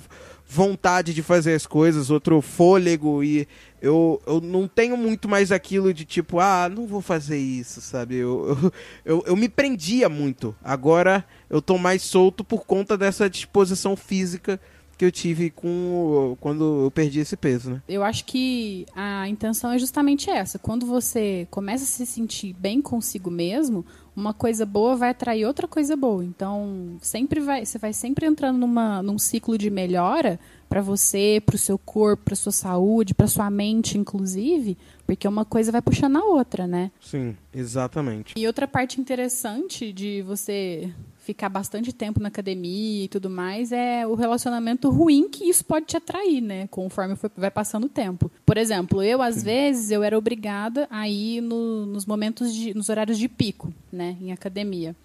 vontade 0.48 1.14
de 1.14 1.22
fazer 1.22 1.54
as 1.54 1.68
coisas, 1.68 2.10
outro 2.10 2.42
fôlego 2.42 3.24
e 3.24 3.48
eu, 3.82 4.22
eu 4.26 4.40
não 4.40 4.68
tenho 4.68 4.96
muito 4.96 5.28
mais 5.28 5.52
aquilo 5.52 5.94
de 5.94 6.06
tipo, 6.06 6.40
ah, 6.40 6.70
não 6.70 6.88
vou 6.88 7.02
fazer 7.02 7.38
isso, 7.38 7.82
sabe? 7.82 8.16
Eu, 8.16 8.48
eu, 8.48 8.74
eu, 9.06 9.24
eu 9.28 9.36
me 9.36 9.50
prendia 9.50 10.08
muito. 10.08 10.56
Agora 10.64 11.26
eu 11.50 11.62
tô 11.62 11.78
mais 11.78 12.02
solto 12.02 12.44
por 12.44 12.66
conta 12.66 12.98
dessa 12.98 13.30
disposição 13.30 13.96
física 13.96 14.60
que 14.98 15.06
eu 15.06 15.12
tive 15.12 15.52
com 15.52 16.36
quando 16.40 16.86
eu 16.86 16.92
perdi 16.92 17.20
esse 17.20 17.38
peso, 17.38 17.70
né? 17.70 17.82
Eu 17.88 18.04
acho 18.04 18.26
que 18.26 18.86
a 18.96 19.28
intenção 19.28 19.72
é 19.72 19.78
justamente 19.78 20.30
essa. 20.30 20.58
Quando 20.58 20.88
você 20.88 21.48
começa 21.52 21.84
a 21.84 21.88
se 21.88 22.06
sentir 22.06 22.54
bem 22.54 22.82
consigo 22.82 23.30
mesmo, 23.30 23.86
uma 24.18 24.34
coisa 24.34 24.66
boa 24.66 24.96
vai 24.96 25.12
atrair 25.12 25.46
outra 25.46 25.68
coisa 25.68 25.96
boa. 25.96 26.26
Então, 26.26 26.98
sempre 27.00 27.40
vai, 27.40 27.64
você 27.64 27.78
vai 27.78 27.94
sempre 27.94 28.26
entrando 28.26 28.58
numa, 28.58 29.04
num 29.04 29.20
ciclo 29.20 29.60
de 29.60 29.70
melhora 29.70 30.40
para 30.68 30.82
você, 30.82 31.40
para 31.46 31.56
o 31.56 31.60
seu 31.60 31.78
corpo, 31.78 32.24
para 32.26 32.36
sua 32.36 32.52
saúde, 32.52 33.14
para 33.14 33.28
sua 33.28 33.48
mente, 33.52 33.96
inclusive, 33.96 34.76
porque 35.08 35.28
uma 35.28 35.46
coisa 35.46 35.72
vai 35.72 35.82
puxando 35.82 36.18
a 36.18 36.24
outra, 36.26 36.68
né? 36.68 36.92
Sim, 37.02 37.36
exatamente. 37.54 38.34
E 38.38 38.46
outra 38.46 38.68
parte 38.68 39.02
interessante 39.02 39.92
de 39.94 40.22
você 40.22 40.92
ficar 41.20 41.50
bastante 41.50 41.92
tempo 41.92 42.20
na 42.22 42.28
academia 42.30 43.06
e 43.06 43.08
tudo 43.08 43.30
mais 43.30 43.72
é 43.72 44.06
o 44.08 44.16
relacionamento 44.16 44.90
ruim 44.90 45.28
que 45.30 45.44
isso 45.50 45.66
pode 45.66 45.86
te 45.88 45.98
atrair, 45.98 46.40
né? 46.42 46.68
Conforme 46.68 47.16
foi- 47.16 47.30
vai 47.36 47.52
passando 47.52 47.86
o 47.86 47.90
tempo. 47.90 48.32
Por 48.46 48.58
exemplo, 48.58 49.02
eu 49.04 49.22
às 49.22 49.42
vezes 49.44 49.92
eu 49.92 50.04
era 50.04 50.18
obrigada 50.18 50.88
a 50.90 51.08
ir 51.10 51.42
no- 51.42 51.86
nos 51.86 52.06
momentos 52.06 52.54
de, 52.54 52.74
nos 52.74 52.88
horários 52.90 53.18
de 53.18 53.28
pico, 53.28 53.74
né? 53.92 54.16
Em 54.22 54.32
academia. 54.32 54.96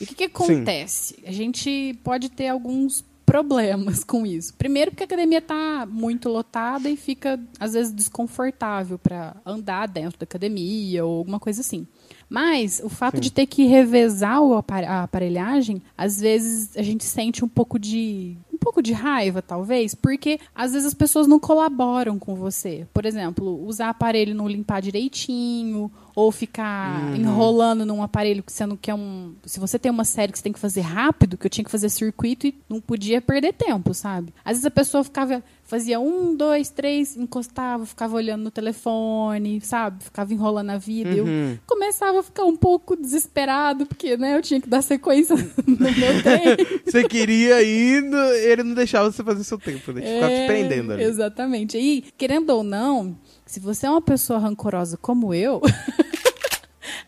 E 0.00 0.04
o 0.04 0.06
que, 0.08 0.14
que 0.14 0.24
acontece? 0.24 1.16
A 1.26 1.32
gente 1.32 1.96
pode 2.04 2.28
ter 2.28 2.48
alguns 2.48 3.04
problemas 3.34 4.04
com 4.04 4.24
isso. 4.24 4.54
Primeiro, 4.54 4.92
porque 4.92 5.02
a 5.02 5.06
academia 5.06 5.38
está 5.38 5.84
muito 5.90 6.28
lotada 6.28 6.88
e 6.88 6.96
fica, 6.96 7.40
às 7.58 7.72
vezes, 7.72 7.92
desconfortável 7.92 8.96
para 8.96 9.34
andar 9.44 9.88
dentro 9.88 10.20
da 10.20 10.22
academia 10.22 11.04
ou 11.04 11.18
alguma 11.18 11.40
coisa 11.40 11.60
assim. 11.60 11.84
Mas 12.28 12.80
o 12.82 12.88
fato 12.88 13.20
de 13.20 13.32
ter 13.32 13.46
que 13.46 13.64
revezar 13.66 14.38
a 14.86 15.02
aparelhagem, 15.02 15.82
às 15.98 16.20
vezes 16.20 16.76
a 16.76 16.82
gente 16.82 17.04
sente 17.04 17.44
um 17.44 17.48
pouco 17.48 17.76
de 17.76 18.36
um 18.52 18.56
pouco 18.56 18.80
de 18.80 18.92
raiva, 18.92 19.42
talvez, 19.42 19.94
porque 19.94 20.38
às 20.54 20.72
vezes 20.72 20.86
as 20.86 20.94
pessoas 20.94 21.26
não 21.26 21.40
colaboram 21.40 22.18
com 22.18 22.36
você. 22.36 22.86
Por 22.94 23.04
exemplo, 23.04 23.66
usar 23.66 23.90
aparelho 23.90 24.34
não 24.34 24.48
limpar 24.48 24.80
direitinho, 24.80 25.90
ou 26.14 26.30
ficar 26.30 27.14
enrolando 27.16 27.84
num 27.84 28.02
aparelho 28.02 28.42
que 28.42 28.52
você 28.52 28.64
não 28.64 28.76
quer 28.76 28.94
um. 28.94 29.34
Se 29.44 29.58
você 29.58 29.78
tem 29.78 29.90
uma 29.90 30.04
série 30.04 30.30
que 30.32 30.38
você 30.38 30.44
tem 30.44 30.52
que 30.52 30.58
fazer 30.60 30.80
rápido, 30.82 31.36
que 31.36 31.46
eu 31.46 31.50
tinha 31.50 31.64
que 31.64 31.70
fazer 31.70 31.88
circuito 31.88 32.46
e 32.46 32.54
não 32.68 32.80
podia 32.80 33.20
perder 33.20 33.52
tempo, 33.52 33.92
sabe? 33.92 34.32
Às 34.44 34.52
vezes 34.52 34.66
a 34.66 34.70
pessoa 34.70 35.02
ficava. 35.04 35.42
Fazia 35.66 35.98
um, 35.98 36.36
dois, 36.36 36.68
três, 36.68 37.16
encostava, 37.16 37.86
ficava 37.86 38.14
olhando 38.16 38.44
no 38.44 38.50
telefone, 38.50 39.60
sabe? 39.62 40.04
Ficava 40.04 40.32
enrolando 40.32 40.68
a 40.70 40.76
vida. 40.76 41.08
Eu 41.10 41.26
começava 41.66 42.20
a 42.20 42.22
ficar 42.22 42.44
um 42.44 42.54
pouco 42.54 42.94
desesperado, 42.94 43.86
porque 43.86 44.14
né, 44.18 44.36
eu 44.36 44.42
tinha 44.42 44.60
que 44.60 44.68
dar 44.68 44.82
sequência 44.82 45.34
no 45.66 45.76
meu 45.78 46.22
treino. 46.22 46.56
Você 46.84 47.04
queria 47.08 47.62
ir, 47.62 48.04
ele 48.44 48.62
não 48.62 48.74
deixava 48.74 49.10
você 49.10 49.24
fazer 49.24 49.42
seu 49.42 49.58
tempo, 49.58 49.90
né? 49.92 50.02
Ficava 50.02 50.28
te 50.28 50.34
É, 50.34 50.46
prendendo 50.46 50.92
ali. 50.92 51.02
Exatamente. 51.02 51.78
E, 51.78 52.02
querendo 52.16 52.50
ou 52.50 52.62
não, 52.62 53.16
se 53.46 53.60
você 53.60 53.86
é 53.86 53.90
uma 53.90 54.02
pessoa 54.02 54.38
rancorosa 54.38 54.96
como 54.96 55.34
eu, 55.34 55.60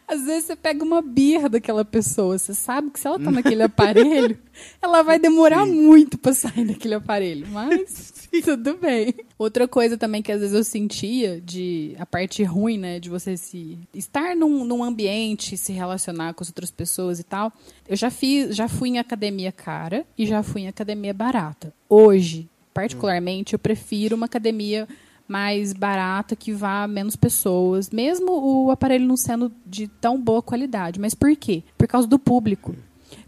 às 0.06 0.24
vezes 0.24 0.44
você 0.44 0.56
pega 0.56 0.84
uma 0.84 1.02
birra 1.02 1.48
daquela 1.48 1.84
pessoa. 1.84 2.38
Você 2.38 2.54
sabe 2.54 2.90
que 2.90 3.00
se 3.00 3.06
ela 3.06 3.18
tá 3.18 3.30
naquele 3.30 3.62
aparelho, 3.64 4.38
ela 4.80 5.02
vai 5.02 5.18
demorar 5.18 5.66
muito 5.66 6.16
pra 6.16 6.32
sair 6.32 6.64
daquele 6.64 6.94
aparelho. 6.94 7.46
Mas 7.48 8.12
tudo 8.44 8.76
bem. 8.76 9.14
Outra 9.38 9.66
coisa 9.66 9.96
também 9.96 10.22
que 10.22 10.30
às 10.30 10.40
vezes 10.40 10.54
eu 10.54 10.64
sentia 10.64 11.40
de 11.40 11.94
a 11.98 12.06
parte 12.06 12.42
ruim, 12.44 12.78
né, 12.78 13.00
de 13.00 13.10
você 13.10 13.36
se 13.36 13.78
estar 13.92 14.36
num, 14.36 14.64
num 14.64 14.84
ambiente, 14.84 15.56
se 15.56 15.72
relacionar 15.72 16.34
com 16.34 16.42
as 16.42 16.48
outras 16.48 16.70
pessoas 16.70 17.18
e 17.18 17.24
tal. 17.24 17.52
Eu 17.88 17.96
já 17.96 18.10
fiz, 18.10 18.54
já 18.54 18.68
fui 18.68 18.90
em 18.90 18.98
academia 18.98 19.50
cara 19.50 20.06
e 20.16 20.26
já 20.26 20.42
fui 20.42 20.62
em 20.62 20.68
academia 20.68 21.12
barata. 21.12 21.72
Hoje, 21.88 22.48
particularmente, 22.72 23.54
eu 23.54 23.58
prefiro 23.58 24.16
uma 24.16 24.26
academia 24.26 24.86
mais 25.28 25.72
barata, 25.72 26.36
que 26.36 26.52
vá 26.52 26.86
menos 26.86 27.16
pessoas, 27.16 27.90
mesmo 27.90 28.30
o 28.30 28.70
aparelho 28.70 29.06
não 29.06 29.16
sendo 29.16 29.52
de 29.64 29.88
tão 29.88 30.20
boa 30.20 30.42
qualidade. 30.42 31.00
Mas 31.00 31.14
por 31.14 31.34
quê? 31.36 31.62
Por 31.76 31.86
causa 31.86 32.06
do 32.06 32.18
público. 32.18 32.74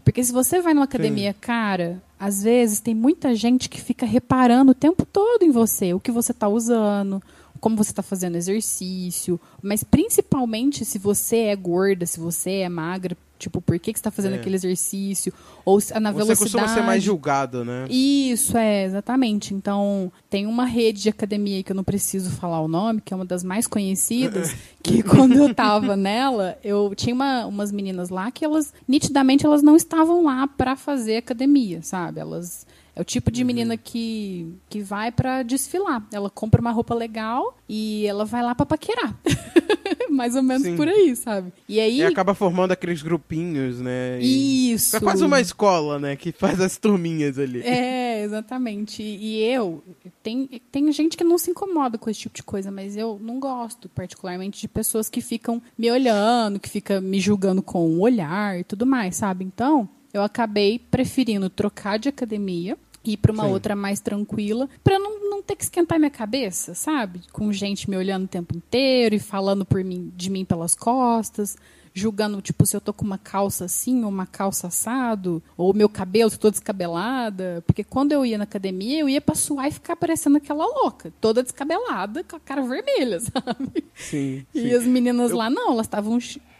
Porque 0.03 0.23
se 0.23 0.31
você 0.31 0.61
vai 0.61 0.73
numa 0.73 0.85
academia 0.85 1.33
cara, 1.33 2.01
às 2.19 2.43
vezes 2.43 2.79
tem 2.79 2.95
muita 2.95 3.35
gente 3.35 3.69
que 3.69 3.79
fica 3.79 4.05
reparando 4.05 4.71
o 4.71 4.75
tempo 4.75 5.05
todo 5.05 5.43
em 5.43 5.51
você, 5.51 5.93
o 5.93 5.99
que 5.99 6.11
você 6.11 6.31
está 6.31 6.47
usando, 6.47 7.21
como 7.59 7.75
você 7.75 7.91
está 7.91 8.01
fazendo 8.01 8.35
exercício, 8.35 9.39
mas 9.61 9.83
principalmente 9.83 10.83
se 10.85 10.97
você 10.97 11.37
é 11.37 11.55
gorda, 11.55 12.05
se 12.05 12.19
você 12.19 12.59
é 12.59 12.69
magra, 12.69 13.17
tipo, 13.39 13.59
por 13.61 13.79
que, 13.79 13.91
que 13.93 13.97
você 13.97 14.01
está 14.01 14.11
fazendo 14.11 14.35
É. 14.35 14.39
aquele 14.39 14.55
exercício, 14.55 15.33
ou 15.65 15.79
se- 15.81 15.97
na 15.99 16.11
Você 16.11 16.17
velocidade. 16.25 16.39
costuma 16.51 16.67
ser 16.67 16.81
mais 16.85 17.01
julgado, 17.01 17.65
né? 17.65 17.87
Isso, 17.89 18.55
é, 18.57 18.83
exatamente. 18.83 19.53
Então, 19.55 20.11
tem 20.29 20.45
uma 20.45 20.65
rede 20.65 21.01
de 21.01 21.09
academia 21.09 21.63
que 21.63 21.71
eu 21.71 21.75
não 21.75 21.83
preciso 21.83 22.29
falar 22.31 22.59
o 22.61 22.67
nome, 22.67 23.01
que 23.01 23.13
é 23.13 23.15
uma 23.15 23.25
das 23.25 23.43
mais 23.43 23.65
conhecidas, 23.65 24.53
que 24.83 25.01
quando 25.01 25.33
eu 25.33 25.53
tava 25.55 25.95
nela, 25.95 26.57
eu 26.63 26.93
tinha 26.95 27.15
uma- 27.15 27.45
umas 27.45 27.71
meninas 27.71 28.09
lá 28.09 28.29
que 28.29 28.43
elas, 28.45 28.73
nitidamente, 28.87 29.45
elas 29.45 29.63
não 29.63 29.75
estavam 29.75 30.23
lá 30.23 30.45
pra 30.47 30.75
fazer 30.75 31.17
academia, 31.17 31.81
sabe? 31.81 32.19
Elas. 32.19 32.67
É 32.99 33.01
o 33.01 33.05
tipo 33.05 33.29
Uhum. 33.29 33.33
de 33.33 33.43
menina 33.45 33.77
que, 33.77 34.53
que 34.69 34.81
vai 34.81 35.09
pra 35.09 35.41
desfilar. 35.41 36.05
Ela 36.11 36.29
compra 36.29 36.59
uma 36.59 36.71
roupa 36.71 36.93
legal 36.93 37.57
e 37.67 38.05
ela 38.05 38.25
vai 38.25 38.43
lá 38.43 38.53
pra 38.53 38.65
paquerar. 38.65 39.17
Mais 40.11 40.35
ou 40.35 40.43
menos 40.43 40.63
Sim. 40.63 40.75
por 40.75 40.85
aí, 40.85 41.15
sabe? 41.15 41.53
E 41.67 41.79
aí. 41.79 41.99
E 41.99 42.03
acaba 42.03 42.33
formando 42.33 42.73
aqueles 42.73 43.01
grupinhos, 43.01 43.79
né? 43.79 44.19
E... 44.21 44.73
Isso. 44.73 44.97
É 44.97 44.99
quase 44.99 45.23
uma 45.23 45.39
escola, 45.39 45.97
né? 45.97 46.17
Que 46.17 46.33
faz 46.33 46.59
as 46.59 46.75
turminhas 46.75 47.39
ali. 47.39 47.61
É, 47.61 48.21
exatamente. 48.21 49.01
E 49.01 49.41
eu, 49.43 49.81
Tem, 50.21 50.61
tem 50.69 50.91
gente 50.91 51.15
que 51.15 51.23
não 51.23 51.37
se 51.37 51.51
incomoda 51.51 51.97
com 51.97 52.09
esse 52.09 52.19
tipo 52.19 52.35
de 52.35 52.43
coisa, 52.43 52.69
mas 52.69 52.97
eu 52.97 53.17
não 53.21 53.39
gosto, 53.39 53.87
particularmente, 53.87 54.59
de 54.59 54.67
pessoas 54.67 55.09
que 55.09 55.21
ficam 55.21 55.61
me 55.77 55.89
olhando, 55.89 56.59
que 56.59 56.69
ficam 56.69 56.99
me 56.99 57.21
julgando 57.21 57.61
com 57.61 57.87
o 57.87 58.01
olhar 58.01 58.59
e 58.59 58.63
tudo 58.65 58.85
mais, 58.85 59.15
sabe? 59.15 59.45
Então, 59.45 59.87
eu 60.13 60.21
acabei 60.21 60.79
preferindo 60.79 61.49
trocar 61.49 61.97
de 61.97 62.09
academia 62.09 62.77
ir 63.03 63.17
para 63.17 63.31
uma 63.31 63.45
Sim. 63.45 63.51
outra 63.51 63.75
mais 63.75 63.99
tranquila, 63.99 64.69
para 64.83 64.99
não, 64.99 65.29
não 65.29 65.41
ter 65.41 65.55
que 65.55 65.63
esquentar 65.63 65.97
minha 65.97 66.11
cabeça, 66.11 66.73
sabe? 66.73 67.21
Com 67.31 67.51
gente 67.51 67.89
me 67.89 67.97
olhando 67.97 68.25
o 68.25 68.27
tempo 68.27 68.55
inteiro 68.55 69.15
e 69.15 69.19
falando 69.19 69.65
por 69.65 69.83
mim, 69.83 70.11
de 70.15 70.29
mim 70.29 70.45
pelas 70.45 70.75
costas, 70.75 71.55
julgando, 71.93 72.41
tipo, 72.41 72.65
se 72.65 72.75
eu 72.75 72.81
tô 72.81 72.93
com 72.93 73.03
uma 73.05 73.17
calça 73.17 73.65
assim, 73.65 74.03
ou 74.03 74.09
uma 74.09 74.25
calça 74.25 74.67
assado, 74.67 75.41
ou 75.57 75.73
meu 75.73 75.89
cabelo, 75.89 76.29
se 76.29 76.35
eu 76.35 76.39
tô 76.41 76.51
descabelada. 76.51 77.63
Porque 77.65 77.83
quando 77.83 78.11
eu 78.11 78.25
ia 78.25 78.37
na 78.37 78.43
academia, 78.43 78.99
eu 78.99 79.09
ia 79.09 79.21
pra 79.21 79.35
suar 79.35 79.67
e 79.67 79.71
ficar 79.71 79.95
parecendo 79.95 80.37
aquela 80.37 80.65
louca, 80.65 81.11
toda 81.19 81.43
descabelada, 81.43 82.23
com 82.23 82.35
a 82.35 82.39
cara 82.39 82.61
vermelha, 82.61 83.19
sabe? 83.21 83.85
Sim. 83.95 84.45
E 84.53 84.73
as 84.73 84.83
meninas 84.83 85.31
lá, 85.31 85.49
não, 85.49 85.73
elas 85.73 85.85
estavam 85.85 86.17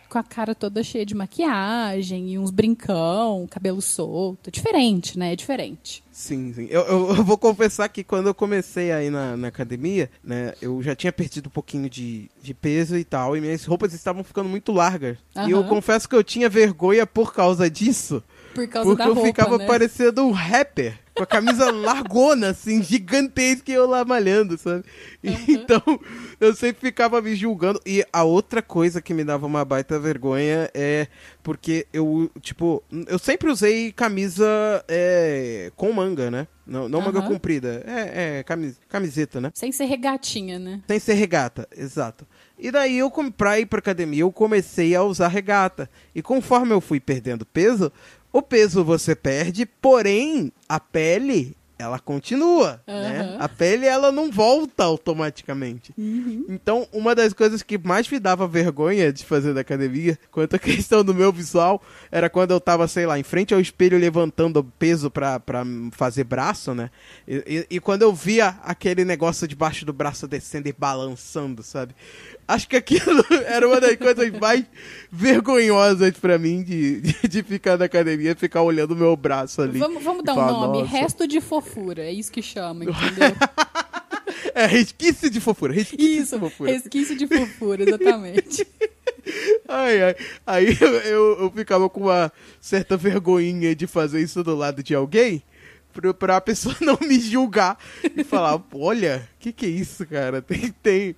com 0.10 0.18
a 0.18 0.24
cara 0.24 0.56
toda 0.56 0.84
cheia 0.84 1.06
de 1.06 1.14
maquiagem 1.16 2.34
e 2.34 2.40
uns 2.40 2.52
brincão, 2.52 3.48
cabelo 3.50 3.82
solto. 3.82 4.50
Diferente, 4.52 5.18
né? 5.18 5.34
É 5.34 5.36
diferente. 5.36 6.04
Sim, 6.12 6.52
sim. 6.54 6.68
Eu, 6.70 6.82
eu- 6.82 7.10
eu 7.16 7.24
vou 7.24 7.38
confessar 7.38 7.88
que 7.90 8.04
quando 8.04 8.28
eu 8.28 8.34
comecei 8.34 8.92
aí 8.92 9.10
na, 9.10 9.38
na 9.38 9.48
academia, 9.48 10.10
né, 10.24 10.54
eu 10.62 10.82
já 10.82 10.96
tinha 10.96 11.14
perdido 11.14 11.48
um 11.48 11.52
pouquinho 11.52 11.90
de, 11.90 12.30
de 12.42 12.54
peso 12.54 12.98
e 12.98 13.04
tal, 13.04 13.38
e 13.38 13.42
minhas 13.42 13.64
roupas 13.66 13.94
estavam 13.94 14.24
ficando 14.24 14.50
muito 14.50 14.72
largas. 14.72 15.18
E 15.48 15.52
eu 15.52 15.64
confesso 15.70 16.10
que 16.10 16.16
eu 16.16 16.24
tinha 16.24 16.50
vergonha 16.50 17.06
por 17.08 17.34
causa 17.34 17.70
disso, 17.70 18.22
Por 18.60 18.68
causa 18.68 18.90
porque 18.90 19.04
da 19.04 19.10
eu 19.10 19.14
roupa, 19.14 19.28
ficava 19.28 19.58
né? 19.58 19.66
parecendo 19.66 20.24
um 20.26 20.32
rapper. 20.32 20.98
Com 21.16 21.24
a 21.24 21.28
camisa 21.28 21.70
largona, 21.72 22.50
assim, 22.52 22.82
gigantesca 22.82 23.70
e 23.70 23.74
eu 23.74 23.86
lá 23.88 24.06
malhando, 24.06 24.58
sabe? 24.58 24.86
Então, 25.22 25.82
eu 26.40 26.56
sempre 26.56 26.80
ficava 26.80 27.22
me 27.22 27.36
julgando. 27.36 27.82
E 27.86 28.06
a 28.14 28.24
outra 28.24 28.62
coisa 28.62 29.02
que 29.02 29.14
me 29.14 29.24
dava 29.26 29.46
uma 29.46 29.66
baita 29.66 30.00
vergonha 30.00 30.70
é 30.74 31.08
porque 31.44 31.86
eu, 31.92 32.32
tipo, 32.42 32.82
eu 33.08 33.20
sempre 33.20 33.50
usei 33.52 33.92
camisa 33.92 34.46
é, 34.88 35.72
com 35.76 35.92
manga, 35.92 36.32
né? 36.32 36.48
Não, 36.66 36.88
não 36.88 37.02
manga 37.02 37.20
Aham. 37.20 37.28
comprida. 37.28 37.84
É, 37.86 38.38
é 38.40 38.44
camis- 38.44 38.80
camiseta, 38.88 39.42
né? 39.42 39.52
Sem 39.56 39.72
ser 39.72 39.86
regatinha, 39.86 40.58
né? 40.60 40.82
Sem 40.88 41.00
ser 41.00 41.16
regata, 41.16 41.68
exato. 41.76 42.26
E 42.58 42.70
daí 42.72 42.98
eu, 43.00 43.12
pra 43.36 43.60
ir 43.60 43.66
pra 43.66 43.80
academia, 43.80 44.22
eu 44.22 44.32
comecei 44.32 44.94
a 44.96 45.02
usar 45.04 45.30
regata. 45.30 45.90
E 46.14 46.22
conforme 46.22 46.72
eu 46.74 46.80
fui 46.80 47.00
perdendo 47.00 47.46
peso, 47.46 47.92
o 48.32 48.42
peso 48.42 48.84
você 48.84 49.16
perde, 49.16 49.66
porém, 49.66 50.52
a 50.68 50.80
pele, 50.80 51.56
ela 51.78 51.98
continua, 51.98 52.82
né? 52.86 53.22
Aham. 53.22 53.38
A 53.40 53.48
pele, 53.48 53.86
ela 53.86 54.12
não 54.12 54.30
volta 54.30 54.84
automaticamente. 54.84 55.94
Então, 56.50 56.86
uma 56.92 57.16
das 57.16 57.32
coisas 57.32 57.64
que 57.64 57.78
mais 57.78 58.10
me 58.10 58.20
dava 58.20 58.46
vergonha 58.48 59.14
de 59.14 59.24
fazer 59.26 59.54
na 59.54 59.62
academia, 59.62 60.20
quanto 60.30 60.56
à 60.56 60.60
questão 60.60 61.04
do 61.06 61.14
meu 61.16 61.32
visual, 61.32 61.82
era 62.12 62.30
quando 62.30 62.52
eu 62.52 62.60
tava, 62.60 62.86
sei 62.88 63.06
lá, 63.06 63.18
em 63.18 63.24
frente 63.24 63.54
ao 63.54 63.62
espelho 63.62 63.98
levantando 63.98 64.62
peso 64.78 65.10
pra, 65.10 65.40
pra 65.40 65.64
fazer 65.92 66.26
braço, 66.26 66.74
né? 66.76 66.90
E, 67.26 67.44
e- 67.72 67.76
e 67.78 67.80
quando 67.80 68.02
eu 68.02 68.14
via 68.14 68.60
aquele 68.64 69.06
negócio 69.06 69.48
debaixo 69.48 69.86
do 69.86 69.94
braço 69.94 70.28
descendo 70.28 70.68
e 70.68 70.74
balançando, 70.74 71.64
sabe? 71.64 71.96
Acho 72.50 72.68
que 72.68 72.76
aquilo 72.76 73.24
era 73.46 73.68
uma 73.68 73.80
das 73.80 73.96
coisas 73.96 74.32
mais 74.40 74.66
vergonhosas 75.12 76.12
pra 76.18 76.40
mim 76.40 76.64
de, 76.64 77.02
de, 77.02 77.28
de 77.28 77.44
ficar 77.44 77.78
na 77.78 77.86
academia, 77.86 78.36
ficar 78.36 78.64
olhando 78.64 78.92
o 78.92 78.96
meu 78.96 79.16
braço 79.16 79.62
ali. 79.62 79.78
Vamos, 79.78 80.04
vamos 80.04 80.24
dar 80.24 80.32
E 80.32 80.36
um 80.36 80.40
falar, 80.40 80.52
nome, 80.54 80.80
"Nossa." 80.80 80.90
resto 80.92 81.28
de 81.28 81.40
fofura, 81.42 82.04
é 82.04 82.12
isso 82.12 82.32
que 82.32 82.42
chama, 82.42 82.86
entendeu? 82.86 83.36
É, 84.56 84.66
resquício 84.66 85.30
de 85.30 85.40
fofura, 85.40 85.74
resquício 85.74 86.22
Isso, 86.24 86.36
de 86.36 86.40
fofura. 86.40 86.72
resquício 86.72 87.16
de 87.16 87.28
fofura, 87.28 87.84
exatamente. 87.84 88.66
Ai, 89.68 90.02
ai. 90.02 90.16
Aí 90.46 90.78
eu, 90.82 90.88
eu, 90.88 91.40
eu 91.42 91.52
ficava 91.56 91.88
com 91.90 92.02
uma 92.02 92.32
certa 92.60 92.98
vergonhinha 92.98 93.76
de 93.76 93.86
fazer 93.86 94.22
isso 94.22 94.44
do 94.44 94.56
lado 94.56 94.82
de 94.82 94.96
alguém. 94.96 95.44
Pra, 95.94 96.14
pra 96.14 96.42
pessoa 96.42 96.76
não 96.82 96.98
me 97.02 97.20
julgar 97.20 97.78
e 98.16 98.24
falar, 98.24 98.60
olha, 98.74 99.28
que 99.40 99.52
que 99.54 99.66
é 99.66 99.70
isso, 99.70 100.06
cara? 100.06 100.42
Tem, 100.42 100.74
tem 100.82 101.16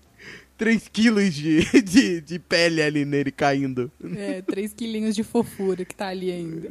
3 0.62 0.88
quilos 0.94 1.34
de, 1.34 1.62
de, 1.82 2.22
de 2.22 2.38
pele 2.38 2.84
ali 2.84 3.04
nele 3.04 3.32
caindo. 3.32 3.92
É, 4.16 4.44
três 4.44 4.72
quilinhos 4.76 5.16
de 5.16 5.24
fofura 5.24 5.84
que 5.84 5.96
tá 5.96 6.10
ali 6.10 6.32
ainda. 6.32 6.68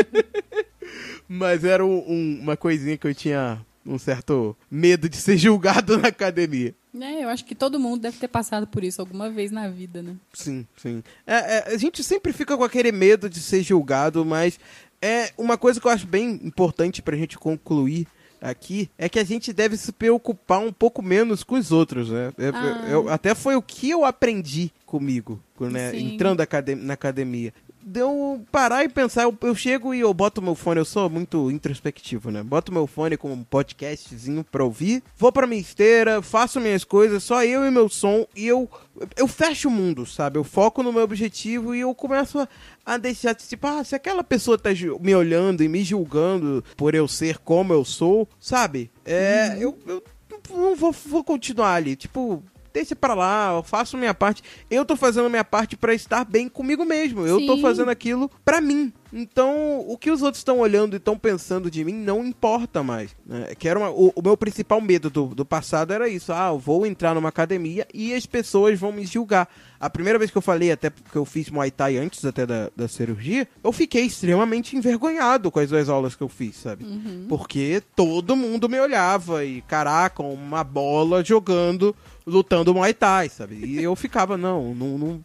Mas 1.26 1.64
era 1.64 1.82
um- 1.86 2.04
um- 2.06 2.38
uma 2.42 2.54
coisinha 2.54 2.98
que 2.98 3.06
eu 3.06 3.14
tinha 3.14 3.64
um 3.86 3.98
certo 3.98 4.54
medo 4.70 5.08
de 5.08 5.16
ser 5.16 5.36
julgado 5.40 5.96
na 5.96 6.08
academia. 6.08 6.74
É, 7.00 7.24
eu 7.24 7.30
acho 7.30 7.46
que 7.46 7.54
todo 7.54 7.80
mundo 7.80 8.02
deve 8.02 8.18
ter 8.18 8.28
passado 8.28 8.66
por 8.66 8.84
isso 8.84 9.00
alguma 9.00 9.30
vez 9.30 9.50
na 9.50 9.68
vida, 9.70 10.02
né? 10.02 10.14
Sim, 10.34 10.66
sim. 10.76 11.02
É, 11.26 11.34
é, 11.70 11.74
a 11.74 11.78
gente 11.78 12.04
sempre 12.04 12.30
fica 12.30 12.54
com 12.58 12.64
aquele 12.64 12.92
medo 12.92 13.30
de 13.30 13.40
ser 13.40 13.62
julgado, 13.62 14.22
mas 14.22 14.60
é 15.00 15.30
uma 15.38 15.56
coisa 15.56 15.80
que 15.80 15.86
eu 15.86 15.90
acho 15.90 16.06
bem 16.06 16.38
importante 16.44 17.00
pra 17.00 17.16
gente 17.16 17.38
concluir 17.38 18.06
aqui 18.42 18.90
é 18.98 19.08
que 19.08 19.18
a 19.18 19.24
gente 19.24 19.52
deve 19.52 19.76
se 19.76 19.92
preocupar 19.92 20.58
um 20.60 20.72
pouco 20.72 21.00
menos 21.00 21.42
com 21.44 21.54
os 21.54 21.70
outros, 21.72 22.10
né? 22.10 22.32
É, 22.36 22.48
Ah. 22.48 22.86
eu- 22.90 23.08
até 23.08 23.34
foi 23.34 23.54
o 23.56 23.62
que 23.62 23.88
eu 23.88 24.04
aprendi 24.04 24.70
comigo, 24.84 25.40
né? 25.60 25.96
Entrando 25.98 26.40
academ- 26.40 26.76
na 26.76 26.94
academia. 26.94 27.54
Deu 27.84 28.44
parar 28.50 28.84
e 28.84 28.88
pensar, 28.88 29.24
eu, 29.24 29.36
eu 29.42 29.54
chego 29.54 29.92
e 29.92 30.00
eu 30.00 30.14
boto 30.14 30.40
meu 30.40 30.54
fone, 30.54 30.80
eu 30.80 30.84
sou 30.84 31.10
muito 31.10 31.50
introspectivo, 31.50 32.30
né? 32.30 32.42
Boto 32.42 32.72
meu 32.72 32.86
fone 32.86 33.16
com 33.16 33.32
um 33.32 33.42
podcastzinho 33.42 34.44
pra 34.44 34.64
ouvir, 34.64 35.02
vou 35.16 35.32
pra 35.32 35.46
minha 35.46 35.60
esteira, 35.60 36.22
faço 36.22 36.60
minhas 36.60 36.84
coisas, 36.84 37.22
só 37.22 37.44
eu 37.44 37.66
e 37.66 37.70
meu 37.70 37.88
som, 37.88 38.26
e 38.36 38.46
eu, 38.46 38.70
eu 39.16 39.26
fecho 39.26 39.68
o 39.68 39.70
mundo, 39.70 40.06
sabe? 40.06 40.38
Eu 40.38 40.44
foco 40.44 40.82
no 40.82 40.92
meu 40.92 41.02
objetivo 41.02 41.74
e 41.74 41.80
eu 41.80 41.94
começo 41.94 42.38
a, 42.38 42.48
a 42.86 42.96
deixar, 42.96 43.34
tipo, 43.34 43.66
ah, 43.66 43.82
se 43.82 43.94
aquela 43.94 44.22
pessoa 44.22 44.56
tá 44.56 44.70
me 45.00 45.14
olhando 45.14 45.62
e 45.62 45.68
me 45.68 45.82
julgando 45.82 46.64
por 46.76 46.94
eu 46.94 47.08
ser 47.08 47.38
como 47.38 47.72
eu 47.72 47.84
sou, 47.84 48.28
sabe? 48.38 48.90
É, 49.04 49.56
eu, 49.58 49.76
eu 49.86 50.02
não 50.50 50.74
vou, 50.76 50.92
vou 50.92 51.24
continuar 51.24 51.74
ali, 51.74 51.96
tipo, 51.96 52.42
deixa 52.72 52.94
pra 52.96 53.14
lá, 53.14 53.52
eu 53.56 53.62
faço 53.62 53.96
minha 53.96 54.14
parte. 54.14 54.42
Eu 54.70 54.84
tô 54.84 54.96
fazendo 54.96 55.28
minha 55.30 55.44
parte 55.44 55.76
pra 55.76 55.94
estar 55.94 56.24
bem 56.24 56.48
comigo 56.48 56.84
mesmo. 56.84 57.26
Eu 57.26 57.44
tô 57.46 57.56
Sim. 57.56 57.62
fazendo 57.62 57.90
aquilo 57.90 58.30
pra 58.44 58.60
mim. 58.60 58.92
Então, 59.14 59.84
o 59.86 59.98
que 59.98 60.10
os 60.10 60.22
outros 60.22 60.38
estão 60.40 60.58
olhando 60.60 60.94
e 60.94 60.96
estão 60.96 61.18
pensando 61.18 61.70
de 61.70 61.84
mim 61.84 61.92
não 61.92 62.24
importa 62.24 62.82
mais. 62.82 63.14
Né? 63.26 63.54
Que 63.58 63.68
era 63.68 63.78
uma- 63.78 63.90
o, 63.90 64.10
o 64.16 64.22
meu 64.22 64.38
principal 64.38 64.80
medo 64.80 65.10
do, 65.10 65.26
do 65.26 65.44
passado 65.44 65.92
era 65.92 66.08
isso. 66.08 66.32
Ah, 66.32 66.48
eu 66.48 66.58
vou 66.58 66.86
entrar 66.86 67.14
numa 67.14 67.28
academia 67.28 67.86
e 67.92 68.14
as 68.14 68.24
pessoas 68.24 68.78
vão 68.80 68.90
me 68.90 69.04
julgar. 69.04 69.46
A 69.78 69.90
primeira 69.90 70.18
vez 70.18 70.30
que 70.30 70.38
eu 70.38 70.42
falei, 70.42 70.72
até 70.72 70.88
porque 70.88 71.18
eu 71.18 71.26
fiz 71.26 71.50
Muay 71.50 71.70
Thai 71.70 71.98
antes 71.98 72.24
até 72.24 72.46
da, 72.46 72.70
da 72.74 72.88
cirurgia, 72.88 73.46
eu 73.62 73.70
fiquei 73.72 74.04
extremamente 74.06 74.76
envergonhado 74.76 75.50
com 75.50 75.58
as 75.58 75.68
duas 75.68 75.88
aulas 75.90 76.14
que 76.14 76.22
eu 76.22 76.28
fiz, 76.28 76.56
sabe? 76.56 76.86
Porque 77.28 77.82
todo 77.94 78.34
mundo 78.36 78.66
me 78.68 78.80
olhava 78.80 79.44
e, 79.44 79.60
caraca, 79.62 80.22
uma 80.22 80.64
bola 80.64 81.22
jogando, 81.22 81.94
lutando 82.26 82.74
Muay 82.74 82.94
Thai, 82.94 83.28
sabe? 83.28 83.56
E 83.64 83.82
eu 83.82 83.94
ficava, 83.96 84.36
não, 84.36 84.74
não, 84.74 84.98
não, 84.98 85.24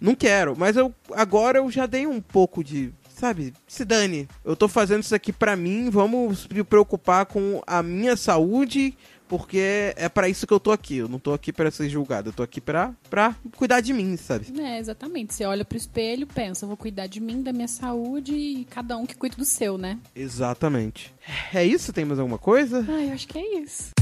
não 0.00 0.14
quero. 0.14 0.54
Mas 0.56 0.76
eu 0.76 0.94
agora 1.12 1.58
eu 1.58 1.70
já 1.70 1.86
dei 1.86 2.06
um 2.06 2.20
pouco 2.20 2.62
de. 2.62 2.92
Sabe, 3.08 3.54
se 3.66 3.82
dane. 3.82 4.28
Eu 4.44 4.54
tô 4.54 4.68
fazendo 4.68 5.02
isso 5.02 5.14
aqui 5.14 5.32
pra 5.32 5.56
mim, 5.56 5.88
vamos 5.88 6.46
me 6.48 6.62
preocupar 6.62 7.24
com 7.24 7.62
a 7.66 7.82
minha 7.82 8.14
saúde, 8.14 8.94
porque 9.26 9.94
é 9.96 10.06
pra 10.06 10.28
isso 10.28 10.46
que 10.46 10.52
eu 10.52 10.60
tô 10.60 10.70
aqui. 10.70 10.98
Eu 10.98 11.08
não 11.08 11.18
tô 11.18 11.32
aqui 11.32 11.50
pra 11.50 11.70
ser 11.70 11.88
julgado, 11.88 12.28
eu 12.28 12.32
tô 12.34 12.42
aqui 12.42 12.60
pra, 12.60 12.92
pra 13.08 13.34
cuidar 13.56 13.80
de 13.80 13.94
mim, 13.94 14.18
sabe? 14.18 14.52
É, 14.60 14.78
exatamente. 14.78 15.32
Você 15.32 15.46
olha 15.46 15.64
pro 15.64 15.78
espelho, 15.78 16.26
pensa, 16.26 16.66
vou 16.66 16.76
cuidar 16.76 17.06
de 17.06 17.18
mim, 17.18 17.42
da 17.42 17.54
minha 17.54 17.68
saúde 17.68 18.34
e 18.34 18.66
cada 18.66 18.98
um 18.98 19.06
que 19.06 19.16
cuida 19.16 19.36
do 19.36 19.46
seu, 19.46 19.78
né? 19.78 19.98
Exatamente. 20.14 21.14
É 21.54 21.64
isso? 21.64 21.94
Tem 21.94 22.04
mais 22.04 22.18
alguma 22.20 22.38
coisa? 22.38 22.84
Ah, 22.86 23.02
eu 23.02 23.14
acho 23.14 23.26
que 23.26 23.38
é 23.38 23.60
isso. 23.60 23.92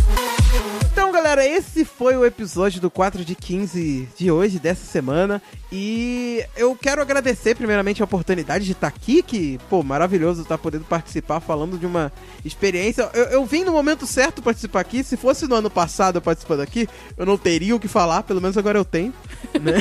Então, 0.94 1.10
galera, 1.10 1.44
esse 1.44 1.84
foi 1.84 2.16
o 2.16 2.24
episódio 2.24 2.80
do 2.80 2.88
4 2.88 3.24
de 3.24 3.34
15 3.34 4.08
de 4.16 4.30
hoje, 4.30 4.60
dessa 4.60 4.86
semana. 4.86 5.42
E 5.72 6.44
eu 6.56 6.76
quero 6.76 7.02
agradecer, 7.02 7.56
primeiramente, 7.56 8.00
a 8.00 8.04
oportunidade 8.04 8.64
de 8.64 8.70
estar 8.70 8.86
aqui, 8.86 9.24
que, 9.24 9.58
pô, 9.68 9.82
maravilhoso 9.82 10.42
estar 10.42 10.56
podendo 10.56 10.84
participar, 10.84 11.40
falando 11.40 11.76
de 11.76 11.84
uma 11.84 12.12
experiência. 12.44 13.10
Eu, 13.12 13.24
eu 13.24 13.44
vim 13.44 13.64
no 13.64 13.72
momento 13.72 14.06
certo 14.06 14.40
participar 14.40 14.80
aqui. 14.80 15.02
Se 15.02 15.16
fosse 15.16 15.48
no 15.48 15.56
ano 15.56 15.68
passado 15.68 16.18
eu 16.18 16.22
participando 16.22 16.60
aqui, 16.60 16.88
eu 17.18 17.26
não 17.26 17.36
teria 17.36 17.74
o 17.74 17.80
que 17.80 17.88
falar, 17.88 18.22
pelo 18.22 18.40
menos 18.40 18.56
agora 18.56 18.78
eu 18.78 18.84
tenho, 18.84 19.12
né? 19.60 19.80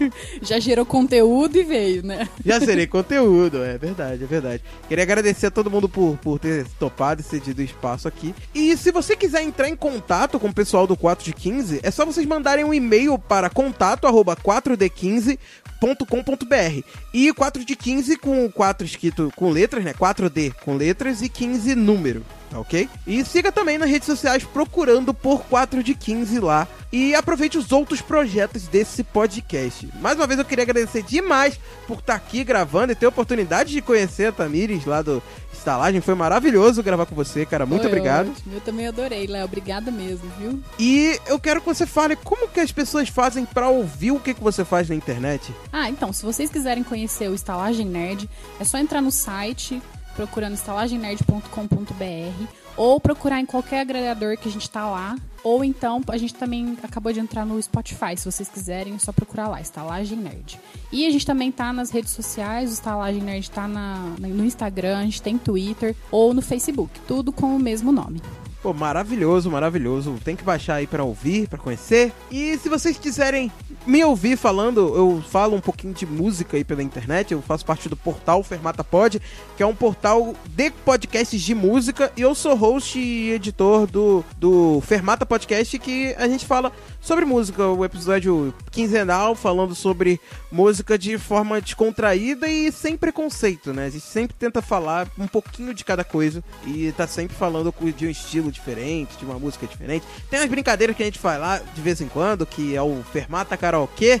Já 0.40 0.58
gerou 0.58 0.86
conteúdo 0.86 1.58
e 1.58 1.62
veio, 1.62 2.02
né? 2.02 2.26
Já 2.42 2.58
serei 2.58 2.86
conteúdo, 2.86 3.62
é 3.62 3.76
verdade, 3.76 4.24
é 4.24 4.26
verdade. 4.26 4.62
Queria 4.88 5.04
agradecer 5.04 5.48
a 5.48 5.50
todo 5.50 5.70
mundo 5.70 5.90
por, 5.90 6.16
por 6.22 6.38
ter 6.38 6.66
topado 6.78 7.20
e 7.20 7.24
cedido 7.24 7.60
espaço 7.60 8.08
aqui. 8.08 8.34
E 8.54 8.74
se 8.78 8.90
você 8.90 9.14
quiser 9.14 9.42
entrar 9.42 9.68
em 9.68 9.76
contato 9.76 10.13
com 10.38 10.46
o 10.48 10.54
pessoal 10.54 10.86
do 10.86 10.96
4 10.96 11.24
de 11.24 11.32
15, 11.32 11.80
é 11.82 11.90
só 11.90 12.06
vocês 12.06 12.24
mandarem 12.26 12.64
um 12.64 12.72
e-mail 12.72 13.18
para 13.18 13.50
contato 13.50 14.06
arroba 14.06 14.36
4d15.com.br. 14.36 16.86
E 17.12 17.32
4 17.32 17.64
de 17.64 17.74
15 17.74 18.16
com 18.16 18.48
4 18.50 18.86
escrito 18.86 19.32
com 19.34 19.50
letras, 19.50 19.82
né? 19.84 19.92
4D 19.92 20.54
com 20.64 20.76
letras 20.76 21.20
e 21.22 21.28
15 21.28 21.74
número. 21.74 22.24
Tá 22.54 22.60
ok? 22.60 22.88
E 23.04 23.24
siga 23.24 23.50
também 23.50 23.76
nas 23.76 23.90
redes 23.90 24.06
sociais 24.06 24.44
procurando 24.44 25.12
por 25.12 25.42
4 25.46 25.82
de 25.82 25.92
15 25.92 26.38
lá. 26.38 26.68
E 26.92 27.12
aproveite 27.12 27.58
os 27.58 27.72
outros 27.72 28.00
projetos 28.00 28.68
desse 28.68 29.02
podcast. 29.02 29.88
Mais 30.00 30.16
uma 30.16 30.28
vez 30.28 30.38
eu 30.38 30.44
queria 30.44 30.62
agradecer 30.62 31.02
demais 31.02 31.58
por 31.88 31.98
estar 31.98 32.14
aqui 32.14 32.44
gravando 32.44 32.92
e 32.92 32.94
ter 32.94 33.06
a 33.06 33.08
oportunidade 33.08 33.72
de 33.72 33.82
conhecer 33.82 34.26
a 34.26 34.32
Tamires 34.32 34.84
lá 34.84 35.02
do 35.02 35.20
Estalagem. 35.52 36.00
Foi 36.00 36.14
maravilhoso 36.14 36.84
gravar 36.84 37.06
com 37.06 37.14
você, 37.16 37.44
cara. 37.44 37.66
Muito 37.66 37.82
Foi 37.82 37.90
obrigado. 37.90 38.30
ótimo. 38.30 38.54
Eu 38.54 38.60
também 38.60 38.86
adorei, 38.86 39.26
Léo. 39.26 39.44
Obrigada 39.44 39.90
mesmo, 39.90 40.30
viu? 40.38 40.62
E 40.78 41.18
eu 41.26 41.40
quero 41.40 41.60
que 41.60 41.66
você 41.66 41.84
fale 41.84 42.14
como 42.14 42.46
que 42.46 42.60
as 42.60 42.70
pessoas 42.70 43.08
fazem 43.08 43.44
pra 43.44 43.68
ouvir 43.68 44.12
o 44.12 44.20
que, 44.20 44.32
que 44.32 44.42
você 44.42 44.64
faz 44.64 44.88
na 44.88 44.94
internet. 44.94 45.52
Ah, 45.72 45.90
então, 45.90 46.12
se 46.12 46.24
vocês 46.24 46.48
quiserem 46.48 46.84
conhecer 46.84 47.28
o 47.28 47.34
Estalagem 47.34 47.86
Nerd, 47.86 48.30
é 48.60 48.64
só 48.64 48.78
entrar 48.78 49.00
no 49.00 49.10
site 49.10 49.82
procurando 50.14 50.54
estalagemnerd.com.br 50.54 52.64
ou 52.76 53.00
procurar 53.00 53.40
em 53.40 53.46
qualquer 53.46 53.80
agregador 53.80 54.36
que 54.36 54.48
a 54.48 54.52
gente 54.52 54.68
tá 54.68 54.88
lá. 54.88 55.16
Ou 55.42 55.62
então, 55.62 56.00
a 56.08 56.16
gente 56.16 56.34
também 56.34 56.76
acabou 56.82 57.12
de 57.12 57.20
entrar 57.20 57.44
no 57.44 57.62
Spotify, 57.62 58.16
se 58.16 58.24
vocês 58.24 58.48
quiserem, 58.48 58.94
é 58.94 58.98
só 58.98 59.12
procurar 59.12 59.48
lá, 59.48 59.60
Estalagem 59.60 60.18
Nerd. 60.18 60.58
E 60.90 61.06
a 61.06 61.10
gente 61.10 61.26
também 61.26 61.52
tá 61.52 61.72
nas 61.72 61.90
redes 61.90 62.12
sociais, 62.12 62.70
o 62.70 62.72
Estalagem 62.72 63.20
Nerd 63.20 63.50
tá 63.50 63.68
na, 63.68 64.14
no 64.18 64.44
Instagram, 64.44 64.98
a 64.98 65.02
gente 65.02 65.20
tem 65.20 65.36
Twitter 65.36 65.94
ou 66.10 66.32
no 66.32 66.40
Facebook, 66.40 66.98
tudo 67.06 67.30
com 67.30 67.54
o 67.54 67.58
mesmo 67.58 67.92
nome. 67.92 68.22
Pô, 68.64 68.72
maravilhoso, 68.72 69.50
maravilhoso. 69.50 70.18
Tem 70.24 70.34
que 70.34 70.42
baixar 70.42 70.76
aí 70.76 70.86
pra 70.86 71.04
ouvir, 71.04 71.46
pra 71.46 71.58
conhecer. 71.58 72.10
E 72.30 72.56
se 72.56 72.70
vocês 72.70 72.96
quiserem 72.96 73.52
me 73.86 74.04
ouvir 74.04 74.36
falando, 74.36 74.80
eu 74.94 75.22
falo 75.28 75.56
um 75.56 75.60
pouquinho 75.60 75.92
de 75.92 76.06
música 76.06 76.56
aí 76.56 76.64
pela 76.64 76.82
internet. 76.82 77.32
Eu 77.32 77.42
faço 77.42 77.64
parte 77.64 77.88
do 77.88 77.96
portal 77.96 78.42
Fermata 78.42 78.82
Pod, 78.82 79.20
que 79.56 79.62
é 79.62 79.66
um 79.66 79.74
portal 79.74 80.34
de 80.48 80.70
podcasts 80.70 81.40
de 81.40 81.54
música. 81.54 82.12
E 82.16 82.22
eu 82.22 82.34
sou 82.34 82.54
host 82.54 82.98
e 82.98 83.30
editor 83.32 83.86
do, 83.86 84.24
do 84.38 84.80
Fermata 84.82 85.26
Podcast, 85.26 85.78
que 85.78 86.14
a 86.18 86.26
gente 86.26 86.46
fala 86.46 86.72
sobre 87.04 87.24
música. 87.24 87.66
O 87.66 87.84
episódio 87.84 88.52
quinzenal 88.70 89.34
falando 89.34 89.74
sobre 89.74 90.20
música 90.50 90.98
de 90.98 91.18
forma 91.18 91.60
descontraída 91.60 92.48
e 92.48 92.72
sem 92.72 92.96
preconceito, 92.96 93.72
né? 93.72 93.86
A 93.86 93.90
gente 93.90 94.04
sempre 94.04 94.34
tenta 94.36 94.62
falar 94.62 95.06
um 95.18 95.26
pouquinho 95.26 95.74
de 95.74 95.84
cada 95.84 96.02
coisa 96.02 96.42
e 96.66 96.90
tá 96.92 97.06
sempre 97.06 97.36
falando 97.36 97.72
de 97.96 98.06
um 98.06 98.10
estilo 98.10 98.50
diferente, 98.50 99.16
de 99.18 99.24
uma 99.24 99.38
música 99.38 99.66
diferente. 99.66 100.04
Tem 100.30 100.40
umas 100.40 100.48
brincadeiras 100.48 100.96
que 100.96 101.02
a 101.02 101.06
gente 101.06 101.18
faz 101.18 101.38
lá 101.38 101.58
de 101.58 101.80
vez 101.80 102.00
em 102.00 102.08
quando, 102.08 102.46
que 102.46 102.74
é 102.74 102.82
o 102.82 103.02
Fermata 103.12 103.56
Karaokê, 103.56 104.20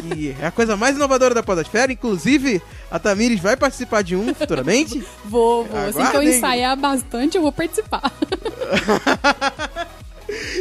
que 0.00 0.36
é 0.40 0.46
a 0.46 0.50
coisa 0.50 0.76
mais 0.76 0.96
inovadora 0.96 1.34
da 1.34 1.42
podosfera. 1.42 1.92
Inclusive, 1.92 2.62
a 2.90 2.98
Tamires 2.98 3.40
vai 3.40 3.56
participar 3.56 4.02
de 4.02 4.14
um 4.14 4.32
futuramente. 4.34 5.04
Vou, 5.24 5.64
vou. 5.64 5.78
Assim 5.78 5.92
que 5.92 5.98
eu 5.98 6.06
Aguardem. 6.06 6.36
ensaiar 6.36 6.76
bastante, 6.76 7.36
eu 7.36 7.42
vou 7.42 7.52
participar. 7.52 8.10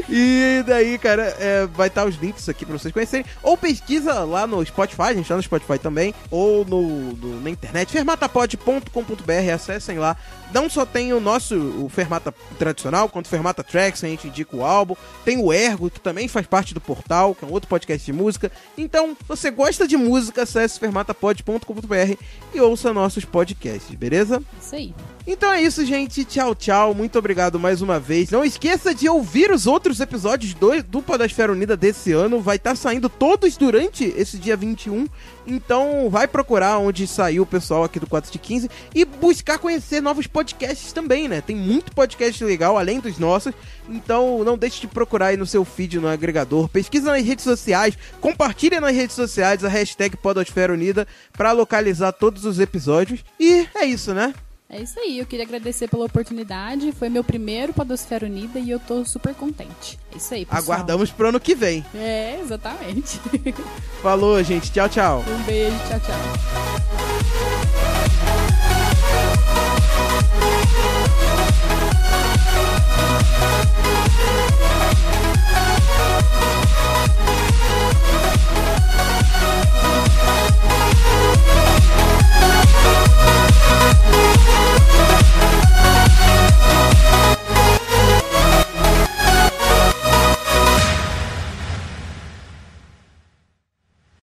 E 0.09 0.63
daí, 0.65 0.97
cara, 0.97 1.23
é, 1.39 1.65
vai 1.67 1.87
estar 1.87 2.05
os 2.05 2.15
links 2.15 2.47
aqui 2.49 2.65
pra 2.65 2.77
vocês 2.77 2.93
conhecerem. 2.93 3.25
Ou 3.43 3.57
pesquisa 3.57 4.13
lá 4.23 4.45
no 4.47 4.65
Spotify, 4.65 5.01
a 5.03 5.13
gente 5.13 5.27
tá 5.27 5.35
no 5.35 5.43
Spotify 5.43 5.77
também. 5.79 6.13
Ou 6.31 6.65
no, 6.65 6.81
no- 7.13 7.41
na 7.41 7.49
internet, 7.49 7.91
fermatapod.com.br, 7.91 9.51
acessem 9.53 9.97
lá. 9.99 10.15
Não 10.51 10.67
só 10.67 10.83
tem 10.85 11.13
o 11.13 11.19
nosso, 11.19 11.55
o 11.55 11.89
Fermata 11.89 12.33
tradicional, 12.57 13.07
quanto 13.07 13.27
o 13.27 13.29
Fermata 13.29 13.63
Tracks, 13.63 14.03
a 14.03 14.07
gente 14.07 14.27
indica 14.27 14.55
o 14.55 14.65
álbum. 14.65 14.95
Tem 15.23 15.37
o 15.37 15.53
Ergo, 15.53 15.91
que 15.91 15.99
também 15.99 16.27
faz 16.27 16.47
parte 16.47 16.73
do 16.73 16.81
portal, 16.81 17.35
que 17.35 17.45
é 17.45 17.47
um 17.47 17.51
outro 17.51 17.69
podcast 17.69 18.03
de 18.03 18.11
música. 18.13 18.51
Então, 18.77 19.15
você 19.27 19.51
gosta 19.51 19.87
de 19.87 19.95
música, 19.95 20.41
acesse 20.43 20.79
fermatapod.com.br 20.79 22.15
e 22.53 22.59
ouça 22.61 22.91
nossos 22.91 23.25
podcasts, 23.25 23.93
beleza? 23.95 24.41
Isso 24.59 24.75
aí. 24.75 24.93
Então 25.27 25.51
é 25.51 25.61
isso, 25.61 25.85
gente. 25.85 26.25
Tchau, 26.25 26.55
tchau. 26.55 26.93
Muito 26.93 27.19
obrigado 27.19 27.59
mais 27.59 27.81
uma 27.81 27.99
vez. 27.99 28.31
Não 28.31 28.43
esqueça 28.43 28.95
de 28.95 29.07
ouvir 29.07 29.51
os 29.51 29.67
outros 29.67 29.99
episódios 29.99 30.53
do, 30.53 30.81
do 30.83 31.01
Podosfera 31.01 31.51
Unida 31.51 31.77
desse 31.77 32.11
ano. 32.11 32.41
Vai 32.41 32.55
estar 32.55 32.75
saindo 32.75 33.09
todos 33.09 33.55
durante 33.55 34.05
esse 34.17 34.37
dia 34.37 34.57
21. 34.57 35.07
Então 35.45 36.09
vai 36.09 36.27
procurar 36.27 36.77
onde 36.77 37.05
saiu 37.05 37.43
o 37.43 37.45
pessoal 37.45 37.83
aqui 37.83 37.99
do 37.99 38.07
4 38.07 38.31
de 38.31 38.39
15 38.39 38.69
e 38.93 39.05
buscar 39.05 39.57
conhecer 39.57 40.01
novos 40.01 40.25
podcasts 40.25 40.93
também, 40.93 41.27
né? 41.27 41.41
Tem 41.41 41.55
muito 41.55 41.91
podcast 41.93 42.43
legal 42.43 42.77
além 42.77 42.99
dos 42.99 43.17
nossos. 43.17 43.53
Então 43.87 44.43
não 44.43 44.57
deixe 44.57 44.81
de 44.81 44.87
procurar 44.87 45.27
aí 45.27 45.37
no 45.37 45.45
seu 45.45 45.63
feed, 45.63 45.99
no 45.99 46.07
agregador. 46.07 46.69
Pesquisa 46.69 47.11
nas 47.11 47.23
redes 47.23 47.43
sociais, 47.43 47.97
compartilha 48.19 48.81
nas 48.81 48.95
redes 48.95 49.15
sociais 49.15 49.63
a 49.63 49.69
hashtag 49.69 50.17
Podosfera 50.17 50.73
Unida 50.73 51.07
para 51.33 51.51
localizar 51.51 52.11
todos 52.13 52.45
os 52.45 52.59
episódios. 52.59 53.23
E 53.39 53.67
é 53.75 53.85
isso, 53.85 54.13
né? 54.13 54.33
É 54.71 54.79
isso 54.79 54.99
aí, 54.99 55.17
eu 55.17 55.25
queria 55.25 55.43
agradecer 55.45 55.87
pela 55.87 56.05
oportunidade. 56.05 56.91
Foi 56.91 57.09
meu 57.09 57.23
primeiro 57.23 57.73
Podosfera 57.73 58.27
Unida 58.27 58.59
e 58.59 58.69
eu 58.69 58.79
tô 58.79 59.03
super 59.03 59.33
contente. 59.33 59.97
É 60.13 60.17
isso 60.17 60.31
aí, 60.31 60.45
pessoal. 60.45 60.61
Aguardamos 60.61 61.09
pro 61.09 61.29
ano 61.29 61.39
que 61.39 61.55
vem. 61.55 61.83
É, 61.95 62.39
exatamente. 62.39 63.19
Falou, 64.03 64.43
gente. 64.43 64.71
Tchau, 64.71 64.87
tchau. 64.87 65.23
Um 65.27 65.43
beijo, 65.43 65.75
tchau, 65.89 65.99
tchau. 66.01 67.19